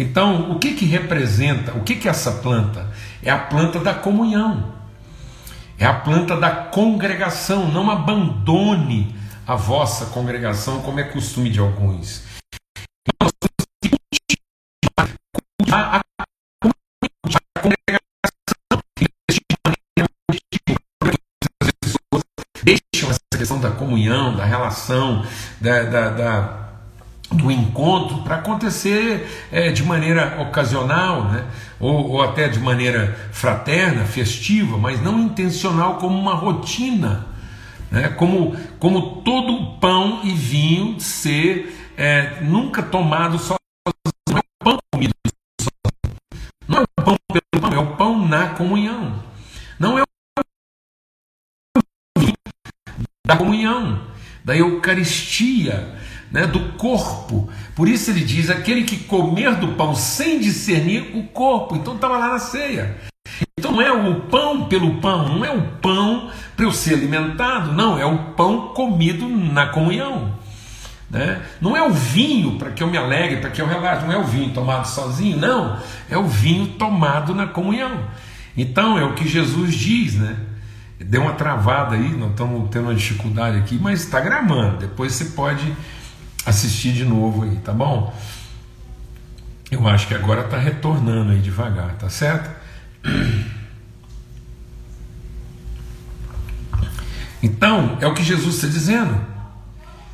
Então, 0.00 0.52
o 0.52 0.60
que 0.60 0.74
que 0.74 0.84
representa? 0.84 1.72
O 1.76 1.82
que 1.82 1.96
que 1.96 2.06
é 2.06 2.12
essa 2.12 2.30
planta? 2.30 2.88
É 3.20 3.32
a 3.32 3.38
planta 3.38 3.80
da 3.80 3.92
comunhão. 3.92 4.72
É 5.76 5.84
a 5.84 5.92
planta 5.92 6.36
da 6.36 6.50
congregação. 6.50 7.66
Não 7.72 7.90
abandone 7.90 9.12
a 9.44 9.56
vossa 9.56 10.06
congregação, 10.06 10.82
como 10.82 11.00
é 11.00 11.02
costume 11.02 11.50
de 11.50 11.58
alguns. 11.58 12.22
Nós 13.20 13.32
temos 13.82 13.96
que 14.28 14.36
a, 15.72 16.00
deixam 22.62 23.10
essa 23.10 23.20
questão 23.36 23.60
da 23.60 23.72
comunhão, 23.72 24.36
da 24.36 24.44
relação, 24.44 25.26
da, 25.60 25.82
da, 25.82 26.10
da 26.10 26.67
do 27.38 27.50
encontro 27.50 28.18
para 28.18 28.36
acontecer 28.36 29.48
é, 29.50 29.70
de 29.70 29.82
maneira 29.82 30.40
ocasional, 30.42 31.24
né? 31.24 31.44
ou, 31.78 32.10
ou 32.10 32.22
até 32.22 32.48
de 32.48 32.58
maneira 32.58 33.16
fraterna, 33.32 34.04
festiva, 34.04 34.76
mas 34.76 35.00
não 35.00 35.20
intencional 35.20 35.96
como 35.96 36.18
uma 36.18 36.34
rotina 36.34 37.28
né? 37.90 38.08
como, 38.10 38.56
como 38.78 39.22
todo 39.22 39.78
pão 39.78 40.20
e 40.24 40.32
vinho 40.32 41.00
ser 41.00 41.74
é, 41.96 42.40
nunca 42.42 42.82
tomado 42.82 43.38
só 43.38 43.56
não 44.28 44.36
é 44.36 44.40
o 44.40 44.64
pão 44.64 44.78
comido 44.92 45.14
não 46.66 46.78
é 46.78 46.82
o 46.82 47.04
pão 47.04 47.16
pelo 47.32 47.62
pão, 47.62 47.72
é 47.72 47.78
o 47.78 47.96
pão 47.96 48.28
na 48.28 48.54
comunhão, 48.54 49.22
não 49.78 49.98
é 49.98 50.02
o 50.02 51.80
vinho 52.18 52.34
da 53.26 53.36
comunhão, 53.36 54.06
da 54.44 54.56
Eucaristia, 54.56 55.98
né, 56.30 56.46
do 56.46 56.72
corpo. 56.72 57.48
Por 57.74 57.88
isso 57.88 58.10
ele 58.10 58.20
diz: 58.20 58.50
aquele 58.50 58.84
que 58.84 58.96
comer 58.96 59.54
do 59.56 59.68
pão 59.68 59.94
sem 59.94 60.40
discernir 60.40 61.16
o 61.16 61.24
corpo. 61.24 61.76
Então 61.76 61.94
estava 61.94 62.18
lá 62.18 62.28
na 62.28 62.38
ceia. 62.38 62.96
Então 63.58 63.72
não 63.72 63.82
é 63.82 63.92
o 63.92 64.20
pão 64.22 64.66
pelo 64.66 65.00
pão, 65.00 65.28
não 65.28 65.44
é 65.44 65.50
o 65.50 65.62
pão 65.80 66.30
para 66.56 66.64
eu 66.64 66.72
ser 66.72 66.94
alimentado, 66.94 67.72
não, 67.72 67.98
é 67.98 68.04
o 68.04 68.18
pão 68.32 68.68
comido 68.68 69.28
na 69.28 69.66
comunhão. 69.66 70.34
Né? 71.10 71.40
Não 71.60 71.76
é 71.76 71.82
o 71.82 71.90
vinho 71.90 72.58
para 72.58 72.70
que 72.70 72.82
eu 72.82 72.88
me 72.88 72.98
alegre, 72.98 73.40
para 73.40 73.50
que 73.50 73.62
eu 73.62 73.66
relaxe, 73.66 74.06
não 74.06 74.12
é 74.12 74.18
o 74.18 74.24
vinho 74.24 74.52
tomado 74.52 74.86
sozinho, 74.86 75.38
não, 75.38 75.78
é 76.10 76.18
o 76.18 76.24
vinho 76.24 76.66
tomado 76.78 77.34
na 77.34 77.46
comunhão. 77.46 78.04
Então 78.56 78.98
é 78.98 79.04
o 79.04 79.14
que 79.14 79.26
Jesus 79.26 79.74
diz, 79.74 80.14
né? 80.14 80.36
Deu 81.00 81.22
uma 81.22 81.34
travada 81.34 81.94
aí, 81.94 82.10
nós 82.10 82.30
estamos 82.30 82.68
tendo 82.70 82.86
uma 82.86 82.94
dificuldade 82.94 83.56
aqui, 83.56 83.78
mas 83.80 84.02
está 84.02 84.18
gramando. 84.18 84.78
Depois 84.78 85.12
você 85.12 85.26
pode 85.26 85.72
assistir 86.48 86.92
de 86.92 87.04
novo 87.04 87.44
aí, 87.44 87.56
tá 87.56 87.72
bom? 87.72 88.14
Eu 89.70 89.86
acho 89.86 90.08
que 90.08 90.14
agora 90.14 90.42
está 90.42 90.56
retornando 90.56 91.32
aí 91.32 91.40
devagar, 91.40 91.94
tá 91.96 92.08
certo? 92.08 92.50
Então, 97.40 97.96
é 98.00 98.06
o 98.08 98.14
que 98.14 98.24
Jesus 98.24 98.56
está 98.56 98.66
dizendo. 98.66 99.16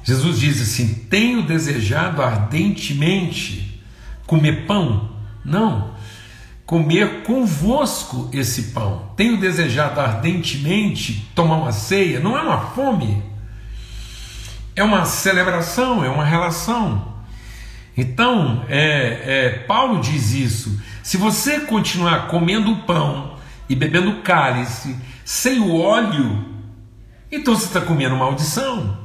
Jesus 0.02 0.38
diz 0.38 0.60
assim: 0.60 1.06
Tenho 1.08 1.42
desejado 1.42 2.20
ardentemente 2.20 3.82
comer 4.26 4.66
pão? 4.66 5.10
Não. 5.42 5.94
Comer 6.66 7.22
convosco 7.22 8.28
esse 8.30 8.64
pão. 8.64 9.10
Tenho 9.16 9.38
desejado 9.38 10.00
ardentemente 10.00 11.30
tomar 11.34 11.56
uma 11.56 11.72
ceia? 11.72 12.20
Não 12.20 12.36
é 12.36 12.42
uma 12.42 12.60
fome. 12.60 13.22
É 14.76 14.82
uma 14.82 15.04
celebração, 15.04 16.04
é 16.04 16.08
uma 16.08 16.24
relação. 16.24 17.14
Então, 17.96 18.64
é, 18.68 19.22
é, 19.24 19.50
Paulo 19.66 20.00
diz 20.00 20.32
isso. 20.32 20.80
Se 21.02 21.16
você 21.16 21.60
continuar 21.60 22.26
comendo 22.26 22.74
pão 22.78 23.36
e 23.68 23.74
bebendo 23.74 24.22
cálice 24.22 24.96
sem 25.24 25.60
o 25.60 25.76
óleo, 25.76 26.44
então 27.30 27.54
você 27.54 27.66
está 27.66 27.80
comendo 27.80 28.16
maldição. 28.16 28.98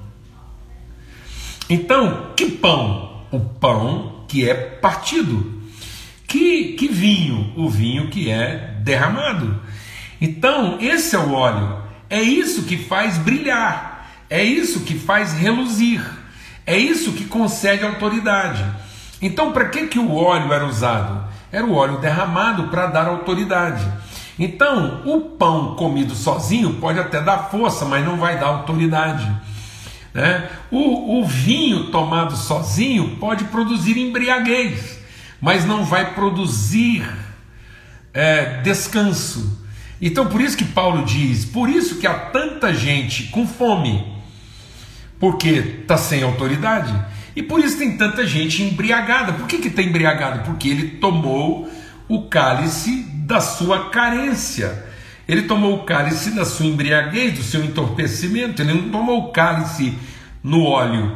Então, 1.70 2.34
que 2.36 2.50
pão? 2.50 3.26
O 3.32 3.40
pão 3.40 4.26
que 4.28 4.50
é 4.50 4.56
partido. 4.56 5.62
Que, 6.28 6.74
que 6.74 6.88
vinho? 6.88 7.54
O 7.56 7.70
vinho 7.70 8.10
que 8.10 8.30
é 8.30 8.76
derramado. 8.82 9.62
Então, 10.20 10.78
esse 10.82 11.16
é 11.16 11.20
o 11.20 11.32
óleo. 11.32 11.84
É 12.10 12.22
isso 12.22 12.64
que 12.64 12.76
faz 12.76 13.20
brilhar. 13.20 13.89
É 14.30 14.44
isso 14.44 14.82
que 14.82 14.98
faz 14.98 15.34
reluzir. 15.34 16.02
É 16.66 16.78
isso 16.78 17.14
que 17.14 17.26
concede 17.26 17.84
autoridade. 17.84 18.64
Então, 19.22 19.52
para 19.52 19.70
que, 19.70 19.88
que 19.88 20.00
o 20.00 20.14
óleo 20.14 20.54
era 20.54 20.66
usado? 20.66 21.28
Era 21.52 21.66
o 21.66 21.74
óleo 21.74 21.98
derramado 21.98 22.68
para 22.68 22.86
dar 22.88 23.08
autoridade. 23.08 23.86
Então, 24.38 25.02
o 25.04 25.22
pão 25.22 25.76
comido 25.76 26.16
sozinho 26.16 26.76
pode 26.76 27.00
até 27.00 27.20
dar 27.22 27.50
força, 27.50 27.86
mas 27.86 28.06
não 28.06 28.18
vai 28.18 28.40
dar 28.40 28.48
autoridade. 28.48 29.30
Né? 30.14 30.48
O, 30.72 31.20
o 31.20 31.26
vinho 31.26 31.92
tomado 31.92 32.36
sozinho 32.38 33.18
pode 33.18 33.46
produzir 33.46 33.98
embriaguez, 33.98 35.00
mas 35.42 35.66
não 35.66 35.84
vai 35.84 36.14
produzir 36.14 37.10
é, 38.14 38.62
descanso. 38.62 39.60
Então, 40.02 40.28
por 40.28 40.40
isso 40.40 40.56
que 40.56 40.66
Paulo 40.66 41.04
diz: 41.04 41.46
por 41.46 41.68
isso 41.68 41.98
que 41.98 42.08
há 42.08 42.14
tanta 42.14 42.74
gente 42.74 43.24
com 43.24 43.46
fome, 43.46 44.19
porque 45.20 45.50
está 45.82 45.98
sem 45.98 46.24
autoridade. 46.24 46.94
E 47.36 47.44
por 47.44 47.60
isso 47.60 47.78
tem 47.78 47.98
tanta 47.98 48.26
gente 48.26 48.64
embriagada. 48.64 49.34
Por 49.34 49.48
que 49.48 49.68
está 49.68 49.82
embriagado? 49.82 50.44
Porque 50.44 50.70
ele 50.70 50.88
tomou 50.98 51.70
o 52.08 52.24
cálice 52.24 53.06
da 53.26 53.40
sua 53.40 53.90
carência. 53.90 54.86
Ele 55.28 55.44
tomou 55.44 55.76
o 55.76 55.84
cálice 55.84 56.32
da 56.32 56.44
sua 56.44 56.66
embriaguez, 56.66 57.38
do 57.38 57.44
seu 57.44 57.64
entorpecimento, 57.64 58.64
ele 58.64 58.74
não 58.74 58.90
tomou 58.90 59.20
o 59.26 59.32
cálice 59.32 59.94
no 60.44 60.64
óleo, 60.64 61.16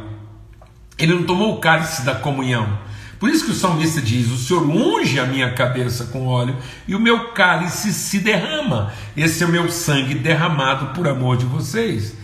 ele 0.99 1.15
não 1.15 1.23
tomou 1.23 1.55
o 1.55 1.57
cálice 1.57 2.03
da 2.03 2.13
comunhão. 2.13 2.77
Por 3.19 3.29
isso 3.29 3.45
que 3.45 3.51
o 3.51 3.55
salmista 3.55 3.99
diz: 4.01 4.29
O 4.29 4.37
Senhor 4.37 4.69
unge 4.69 5.19
a 5.19 5.25
minha 5.25 5.53
cabeça 5.53 6.05
com 6.05 6.27
óleo 6.27 6.55
e 6.87 6.93
o 6.93 6.99
meu 6.99 7.29
cálice 7.29 7.91
se 7.91 8.19
derrama. 8.19 8.93
Esse 9.17 9.43
é 9.43 9.47
o 9.47 9.49
meu 9.49 9.71
sangue 9.71 10.13
derramado 10.13 10.93
por 10.93 11.07
amor 11.07 11.37
de 11.37 11.45
vocês. 11.45 12.15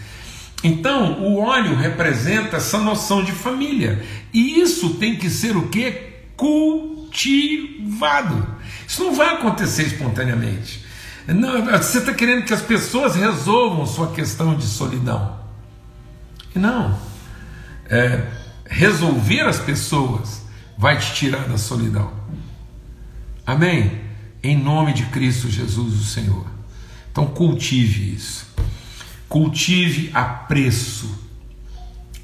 Então, 0.64 1.22
o 1.22 1.40
óleo 1.40 1.76
representa 1.76 2.58
essa 2.58 2.80
noção 2.80 3.24
de 3.24 3.32
família. 3.32 4.04
E 4.34 4.60
isso 4.60 4.96
tem 4.96 5.16
que 5.16 5.30
ser 5.30 5.56
o 5.56 5.70
que? 5.70 5.92
Cultivado. 6.36 8.46
Isso 8.88 9.04
não 9.04 9.16
vai 9.16 9.36
acontecer 9.36 9.84
espontaneamente. 9.84 10.86
Não, 11.28 11.64
você 11.66 12.00
está 12.00 12.14
querendo 12.14 12.44
que 12.44 12.54
as 12.54 12.62
pessoas 12.62 13.16
resolvam 13.16 13.86
sua 13.86 14.12
questão 14.12 14.56
de 14.56 14.66
solidão. 14.66 15.40
Não. 16.56 17.00
É, 17.90 18.26
resolver 18.66 19.42
as 19.42 19.60
pessoas 19.60 20.42
vai 20.78 20.98
te 20.98 21.14
tirar 21.14 21.48
da 21.48 21.58
solidão. 21.58 22.12
Amém? 23.46 24.02
Em 24.42 24.58
nome 24.58 24.94
de 24.94 25.06
Cristo 25.06 25.50
Jesus, 25.50 25.94
o 25.96 26.04
Senhor. 26.04 26.46
Então 27.12 27.28
cultive 27.28 28.14
isso. 28.14 28.48
Cultive 29.30 30.10
apreço, 30.14 31.10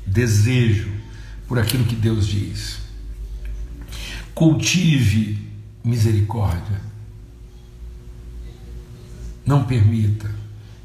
desejo 0.05 0.91
por 1.47 1.59
aquilo 1.59 1.85
que 1.85 1.95
Deus 1.95 2.27
diz. 2.27 2.79
Cultive 4.33 5.47
misericórdia. 5.83 6.81
Não 9.45 9.63
permita 9.63 10.29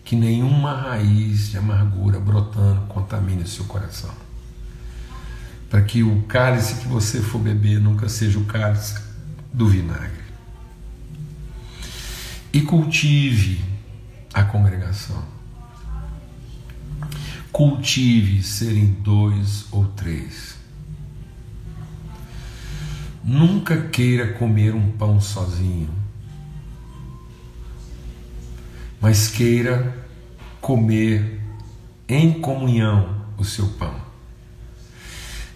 que 0.04 0.14
nenhuma 0.14 0.74
raiz 0.74 1.48
de 1.50 1.56
amargura 1.56 2.20
brotando 2.20 2.83
contamine 2.83 3.42
o 3.42 3.48
seu 3.48 3.64
coração 3.64 4.14
para 5.70 5.83
que 5.83 6.02
o 6.02 6.22
cálice 6.22 6.74
que 6.74 6.88
você 6.88 7.22
for 7.22 7.38
beber 7.38 7.80
nunca 7.80 8.09
seja 8.09 8.40
o 8.40 8.44
cálice 8.44 9.00
do 9.52 9.68
vinagre. 9.68 10.20
E 12.52 12.61
cultive 12.62 13.64
a 14.35 14.42
congregação. 14.42 15.39
Cultive 17.52 18.42
serem 18.42 18.86
dois 18.86 19.66
ou 19.72 19.86
três. 19.88 20.56
Nunca 23.22 23.88
queira 23.88 24.32
comer 24.34 24.74
um 24.74 24.90
pão 24.92 25.20
sozinho, 25.20 25.90
mas 29.00 29.28
queira 29.28 30.06
comer 30.60 31.40
em 32.08 32.40
comunhão 32.40 33.22
o 33.36 33.44
seu 33.44 33.66
pão. 33.66 33.94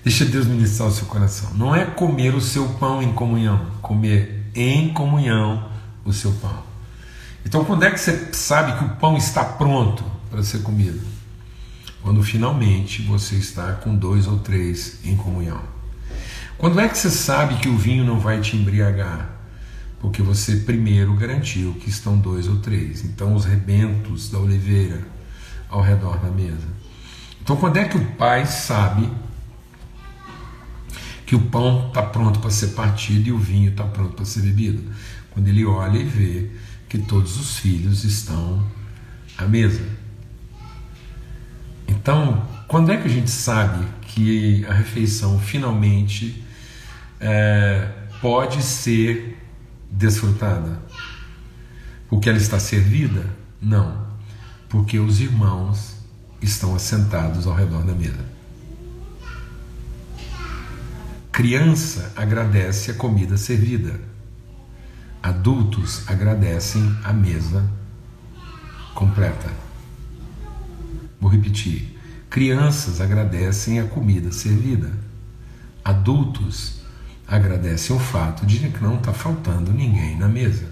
Deixa 0.03 0.25
Deus 0.27 0.47
ministrar 0.47 0.89
o 0.89 0.93
seu 0.93 1.07
coração. 1.07 1.55
Não 1.55 1.75
é 1.75 1.87
comer 1.87 2.35
o 2.35 2.41
seu 2.41 2.69
pão 2.75 3.03
em 3.03 3.13
comunhão, 3.13 3.71
comer 3.81 4.51
em 4.55 4.93
comunhão 4.93 5.71
o 6.05 6.13
seu 6.13 6.33
pão. 6.33 6.63
Então, 7.47 7.65
quando 7.65 7.85
é 7.85 7.91
que 7.91 7.99
você 7.99 8.29
sabe 8.33 8.79
que 8.79 8.85
o 8.85 8.97
pão 8.97 9.17
está 9.17 9.45
pronto 9.45 10.05
para 10.31 10.43
ser 10.43 10.63
comido? 10.63 11.14
Quando 12.05 12.23
finalmente 12.23 13.01
você 13.01 13.37
está 13.37 13.73
com 13.73 13.97
dois 13.97 14.27
ou 14.27 14.39
três 14.39 14.99
em 15.07 15.17
comunhão. 15.17 15.63
Quando 16.59 16.79
é 16.79 16.87
que 16.87 16.99
você 16.99 17.09
sabe 17.09 17.55
que 17.57 17.69
o 17.69 17.79
vinho 17.79 18.05
não 18.05 18.21
vai 18.21 18.43
te 18.43 18.59
embriagar? 18.59 19.31
Porque 20.01 20.21
você 20.21 20.57
primeiro 20.57 21.15
garantiu 21.15 21.73
que 21.81 21.89
estão 21.89 22.19
dois 22.19 22.47
ou 22.47 22.59
três. 22.59 23.03
Então, 23.07 23.35
os 23.35 23.47
rebentos 23.47 24.29
da 24.29 24.39
oliveira 24.39 25.01
ao 25.71 25.81
redor 25.81 26.19
da 26.19 26.29
mesa. 26.29 26.69
Então, 27.43 27.57
quando 27.57 27.79
é 27.79 27.85
que 27.85 27.97
o 27.97 28.05
pai 28.17 28.45
sabe 28.45 29.11
que 31.25 31.35
o 31.35 31.41
pão 31.41 31.89
está 31.89 32.03
pronto 32.03 32.39
para 32.39 32.51
ser 32.51 32.69
partido 32.69 33.29
e 33.29 33.33
o 33.33 33.39
vinho 33.39 33.71
está 33.71 33.85
pronto 33.85 34.13
para 34.13 34.27
ser 34.27 34.43
bebido. 34.43 34.93
Quando 35.31 35.49
ele 35.49 35.65
olha 35.65 35.97
e 35.97 36.05
vê 36.05 36.51
que 36.87 36.99
todos 36.99 37.41
os 37.41 37.57
filhos 37.57 38.05
estão 38.05 38.63
à 39.39 39.47
mesa. 39.47 40.04
Então, 41.87 42.47
quando 42.67 42.91
é 42.91 42.97
que 42.97 43.07
a 43.07 43.11
gente 43.11 43.31
sabe 43.31 43.87
que 44.03 44.65
a 44.67 44.73
refeição 44.73 45.39
finalmente 45.39 46.45
é, 47.21 47.89
pode 48.21 48.63
ser 48.63 49.39
desfrutada? 49.91 50.79
Porque 52.09 52.29
ela 52.29 52.39
está 52.39 52.59
servida? 52.59 53.25
Não, 53.61 54.07
porque 54.69 54.99
os 54.99 55.21
irmãos 55.21 55.95
estão 56.41 56.75
assentados 56.75 57.47
ao 57.47 57.55
redor 57.55 57.83
da 57.83 57.95
mesa. 57.95 58.25
Criança 61.33 62.13
agradece 62.15 62.93
a 62.93 62.95
comida 62.95 63.37
servida. 63.37 64.01
Adultos 65.21 66.09
agradecem 66.09 66.97
a 67.03 67.13
mesa 67.13 67.69
completa. 68.95 69.64
Vou 71.25 71.33
repetir. 71.33 71.99
Crianças 72.29 73.01
agradecem 73.01 73.81
a 73.81 73.85
comida 73.85 74.31
servida. 74.31 74.93
Adultos 75.83 76.83
agradecem 77.27 77.97
o 77.97 77.99
fato 77.99 78.45
de 78.45 78.59
que 78.59 78.83
não 78.83 78.97
está 78.97 79.11
faltando 79.11 79.73
ninguém 79.73 80.19
na 80.19 80.29
mesa. 80.29 80.69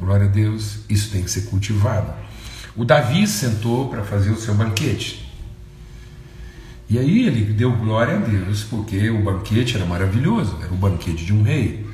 Glória 0.00 0.24
a 0.24 0.30
Deus, 0.30 0.78
isso 0.88 1.10
tem 1.10 1.22
que 1.22 1.30
ser 1.30 1.42
cultivado. 1.50 2.14
O 2.74 2.82
Davi 2.82 3.26
sentou 3.26 3.90
para 3.90 4.02
fazer 4.02 4.30
o 4.30 4.40
seu 4.40 4.54
banquete. 4.54 5.30
E 6.88 6.98
aí 6.98 7.26
ele 7.26 7.52
deu 7.52 7.76
glória 7.76 8.16
a 8.16 8.20
Deus, 8.20 8.64
porque 8.64 9.10
o 9.10 9.22
banquete 9.22 9.76
era 9.76 9.84
maravilhoso, 9.84 10.56
era 10.62 10.72
o 10.72 10.78
banquete 10.78 11.26
de 11.26 11.34
um 11.34 11.42
rei. 11.42 11.86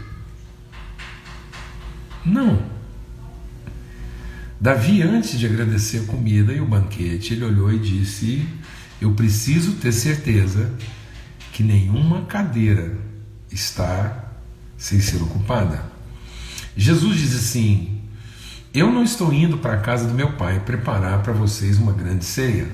Não. 2.25 2.63
Davi, 4.63 5.03
antes 5.03 5.41
de 5.41 5.45
agradecer 5.45 6.05
a 6.05 6.05
comida 6.05 6.53
e 6.53 6.61
o 6.61 6.65
banquete, 6.65 7.35
ele 7.35 7.45
olhou 7.45 7.73
e 7.73 7.81
disse: 7.81 8.47
Eu 9.01 9.13
preciso 9.13 9.73
ter 9.73 9.91
certeza 9.91 10.71
que 11.53 11.65
nenhuma 11.65 12.27
cadeira 12.27 12.97
está 13.51 14.31
sem 14.79 15.01
ser 15.01 15.21
ocupada. 15.21 15.83
Jesus 16.77 17.19
diz 17.19 17.35
assim: 17.35 18.03
Eu 18.73 18.93
não 18.93 19.03
estou 19.03 19.33
indo 19.33 19.59
para 19.59 19.75
a 19.75 19.81
casa 19.81 20.07
do 20.07 20.15
meu 20.15 20.35
pai 20.35 20.61
preparar 20.61 21.25
para 21.25 21.33
vocês 21.33 21.77
uma 21.79 21.93
grande 21.93 22.25
ceia. 22.25 22.69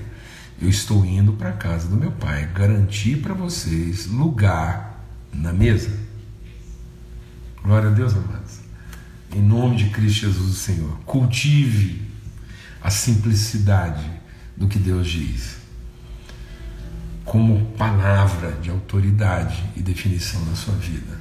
Eu 0.61 0.69
estou 0.69 1.07
indo 1.07 1.33
para 1.33 1.49
a 1.49 1.55
casa 1.55 1.89
do 1.89 1.97
meu 1.97 2.13
pai 2.13 2.51
garantir 2.55 3.17
para 3.23 3.33
vocês 3.33 4.05
lugar 4.09 5.07
na 5.33 5.55
mesa. 5.55 5.89
Glória 7.63 7.89
a 7.89 7.93
Deus, 7.93 8.13
amados. 8.13 8.68
Em 9.35 9.43
nome 9.43 9.77
de 9.77 9.91
Cristo 9.91 10.21
Jesus, 10.21 10.51
o 10.51 10.55
Senhor. 10.55 10.99
Cultive 11.05 12.09
a 12.83 12.91
simplicidade 12.91 14.05
do 14.57 14.67
que 14.67 14.79
Deus 14.79 15.07
diz, 15.07 15.59
como 17.25 17.67
palavra 17.77 18.53
de 18.53 18.71
autoridade 18.71 19.63
e 19.77 19.83
definição 19.83 20.45
na 20.47 20.55
sua 20.55 20.75
vida. 20.75 21.21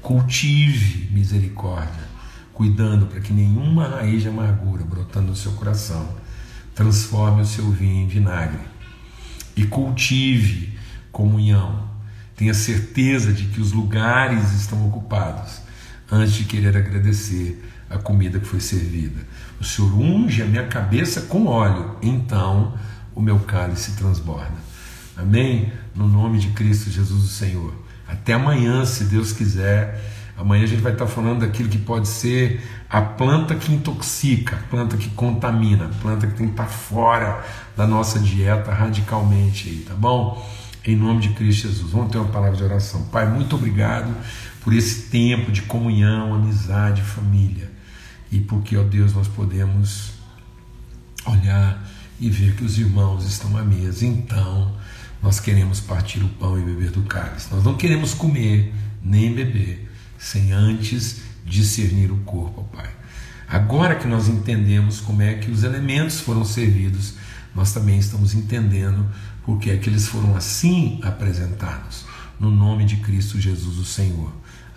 Cultive 0.00 1.10
misericórdia, 1.12 2.08
cuidando 2.54 3.06
para 3.06 3.20
que 3.20 3.32
nenhuma 3.32 3.86
raiz 3.86 4.22
de 4.22 4.28
amargura 4.28 4.84
brotando 4.84 5.28
no 5.28 5.36
seu 5.36 5.52
coração 5.52 6.16
transforme 6.74 7.42
o 7.42 7.46
seu 7.46 7.70
vinho 7.70 8.04
em 8.04 8.08
vinagre 8.08 8.60
e 9.54 9.64
cultive 9.66 10.78
comunhão. 11.10 11.90
Tenha 12.34 12.54
certeza 12.54 13.32
de 13.32 13.44
que 13.46 13.60
os 13.60 13.72
lugares 13.72 14.52
estão 14.52 14.86
ocupados 14.88 15.60
antes 16.10 16.34
de 16.34 16.44
querer 16.44 16.76
agradecer 16.76 17.62
a 17.88 17.98
comida 17.98 18.40
que 18.40 18.46
foi 18.46 18.60
servida. 18.60 19.20
O 19.60 19.64
Senhor 19.64 19.92
unge 19.94 20.42
a 20.42 20.46
minha 20.46 20.66
cabeça 20.66 21.22
com 21.22 21.46
óleo, 21.46 21.96
então 22.02 22.74
o 23.14 23.20
meu 23.20 23.38
cálice 23.40 23.92
transborda. 23.92 24.72
Amém? 25.16 25.72
No 25.94 26.08
nome 26.08 26.38
de 26.38 26.48
Cristo 26.48 26.90
Jesus, 26.90 27.24
o 27.24 27.28
Senhor. 27.28 27.74
Até 28.08 28.32
amanhã, 28.32 28.84
se 28.84 29.04
Deus 29.04 29.32
quiser. 29.32 30.00
Amanhã 30.36 30.64
a 30.64 30.66
gente 30.66 30.80
vai 30.80 30.92
estar 30.92 31.06
falando 31.06 31.40
daquilo 31.40 31.68
que 31.68 31.78
pode 31.78 32.08
ser 32.08 32.62
a 32.88 33.00
planta 33.00 33.54
que 33.54 33.72
intoxica, 33.72 34.56
a 34.56 34.58
planta 34.70 34.96
que 34.96 35.10
contamina, 35.10 35.84
a 35.86 36.00
planta 36.00 36.26
que 36.26 36.34
tem 36.34 36.46
que 36.46 36.52
estar 36.52 36.66
fora 36.66 37.44
da 37.76 37.86
nossa 37.86 38.18
dieta 38.18 38.72
radicalmente 38.72 39.68
aí, 39.68 39.76
tá 39.86 39.94
bom? 39.94 40.44
Em 40.84 40.96
nome 40.96 41.20
de 41.20 41.28
Cristo 41.30 41.68
Jesus. 41.68 41.92
Vamos 41.92 42.10
ter 42.10 42.18
uma 42.18 42.28
palavra 42.28 42.56
de 42.56 42.64
oração. 42.64 43.02
Pai, 43.04 43.28
muito 43.28 43.54
obrigado 43.54 44.12
por 44.62 44.72
esse 44.72 45.02
tempo 45.10 45.50
de 45.50 45.62
comunhão, 45.62 46.34
amizade, 46.34 47.02
família. 47.02 47.70
E 48.30 48.40
porque, 48.40 48.76
ó 48.76 48.82
Deus, 48.82 49.12
nós 49.12 49.28
podemos 49.28 50.12
olhar 51.26 51.86
e 52.20 52.30
ver 52.30 52.54
que 52.54 52.64
os 52.64 52.78
irmãos 52.78 53.24
estão 53.26 53.56
à 53.56 53.62
mesa. 53.62 54.06
Então, 54.06 54.74
nós 55.22 55.38
queremos 55.40 55.80
partir 55.80 56.22
o 56.22 56.28
pão 56.28 56.58
e 56.58 56.62
beber 56.62 56.90
do 56.90 57.02
cálice. 57.02 57.48
Nós 57.52 57.64
não 57.64 57.76
queremos 57.76 58.14
comer 58.14 58.72
nem 59.02 59.34
beber 59.34 59.90
sem 60.18 60.52
antes 60.52 61.22
discernir 61.44 62.10
o 62.10 62.18
corpo, 62.18 62.64
Pai. 62.74 62.90
Agora 63.48 63.96
que 63.96 64.06
nós 64.06 64.28
entendemos 64.28 65.00
como 65.00 65.20
é 65.20 65.34
que 65.34 65.50
os 65.50 65.62
elementos 65.64 66.20
foram 66.20 66.44
servidos, 66.44 67.14
nós 67.54 67.72
também 67.72 67.98
estamos 67.98 68.32
entendendo 68.34 69.06
porque 69.44 69.70
é 69.70 69.76
que 69.76 69.90
eles 69.90 70.06
foram 70.06 70.34
assim 70.36 71.00
apresentados, 71.02 72.04
no 72.40 72.50
nome 72.50 72.84
de 72.84 72.96
Cristo 72.98 73.40
Jesus, 73.40 73.76
o 73.78 73.84
Senhor. 73.84 74.32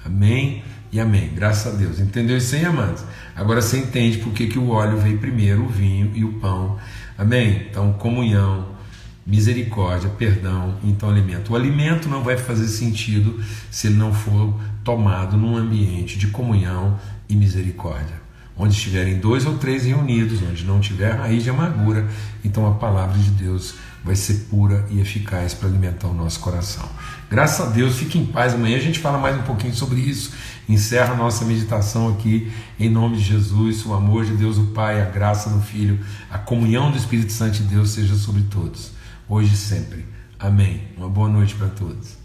Amém 0.05 0.63
e 0.91 0.99
amém. 0.99 1.31
Graças 1.33 1.73
a 1.73 1.75
Deus. 1.75 1.99
Entendeu 1.99 2.37
isso 2.37 2.55
aí, 2.55 2.63
amados? 2.63 3.03
Agora 3.35 3.61
você 3.61 3.79
entende 3.79 4.19
por 4.19 4.31
que, 4.31 4.47
que 4.47 4.59
o 4.59 4.69
óleo 4.69 4.97
veio 4.97 5.17
primeiro, 5.17 5.63
o 5.63 5.67
vinho 5.67 6.11
e 6.13 6.23
o 6.23 6.33
pão. 6.33 6.77
Amém? 7.17 7.67
Então, 7.69 7.91
comunhão, 7.93 8.75
misericórdia, 9.25 10.09
perdão, 10.09 10.75
então 10.83 11.09
alimento. 11.09 11.51
O 11.51 11.55
alimento 11.55 12.07
não 12.07 12.23
vai 12.23 12.37
fazer 12.37 12.67
sentido 12.67 13.43
se 13.71 13.87
ele 13.87 13.95
não 13.95 14.13
for 14.13 14.53
tomado 14.83 15.35
num 15.35 15.57
ambiente 15.57 16.19
de 16.19 16.27
comunhão 16.27 16.99
e 17.27 17.35
misericórdia. 17.35 18.23
Onde 18.57 18.73
estiverem 18.73 19.19
dois 19.19 19.45
ou 19.45 19.57
três 19.57 19.83
reunidos, 19.83 20.41
onde 20.41 20.63
não 20.63 20.79
tiver 20.79 21.11
raiz 21.11 21.43
de 21.43 21.49
amargura, 21.49 22.07
então 22.43 22.65
a 22.67 22.75
palavra 22.75 23.17
de 23.17 23.31
Deus 23.31 23.75
vai 24.03 24.15
ser 24.15 24.45
pura 24.49 24.85
e 24.91 25.01
eficaz 25.01 25.53
para 25.53 25.67
alimentar 25.67 26.07
o 26.07 26.13
nosso 26.13 26.39
coração. 26.39 26.87
Graças 27.29 27.67
a 27.67 27.69
Deus, 27.71 27.97
fique 27.97 28.17
em 28.17 28.25
paz. 28.25 28.53
Amanhã 28.53 28.77
a 28.77 28.81
gente 28.81 28.99
fala 28.99 29.17
mais 29.17 29.37
um 29.37 29.41
pouquinho 29.41 29.73
sobre 29.73 29.99
isso. 29.99 30.31
Encerra 30.69 31.13
a 31.13 31.17
nossa 31.17 31.43
meditação 31.45 32.09
aqui 32.09 32.51
em 32.79 32.89
nome 32.89 33.17
de 33.17 33.23
Jesus. 33.23 33.85
O 33.85 33.93
amor 33.93 34.25
de 34.25 34.33
Deus, 34.33 34.57
o 34.57 34.67
Pai, 34.67 35.01
a 35.01 35.05
graça 35.05 35.49
do 35.49 35.61
Filho, 35.61 35.99
a 36.29 36.37
comunhão 36.37 36.91
do 36.91 36.97
Espírito 36.97 37.31
Santo 37.31 37.53
de 37.53 37.63
Deus 37.63 37.89
seja 37.89 38.15
sobre 38.15 38.43
todos, 38.43 38.91
hoje 39.27 39.53
e 39.53 39.57
sempre. 39.57 40.05
Amém. 40.39 40.81
Uma 40.97 41.09
boa 41.09 41.29
noite 41.29 41.55
para 41.55 41.67
todos. 41.67 42.24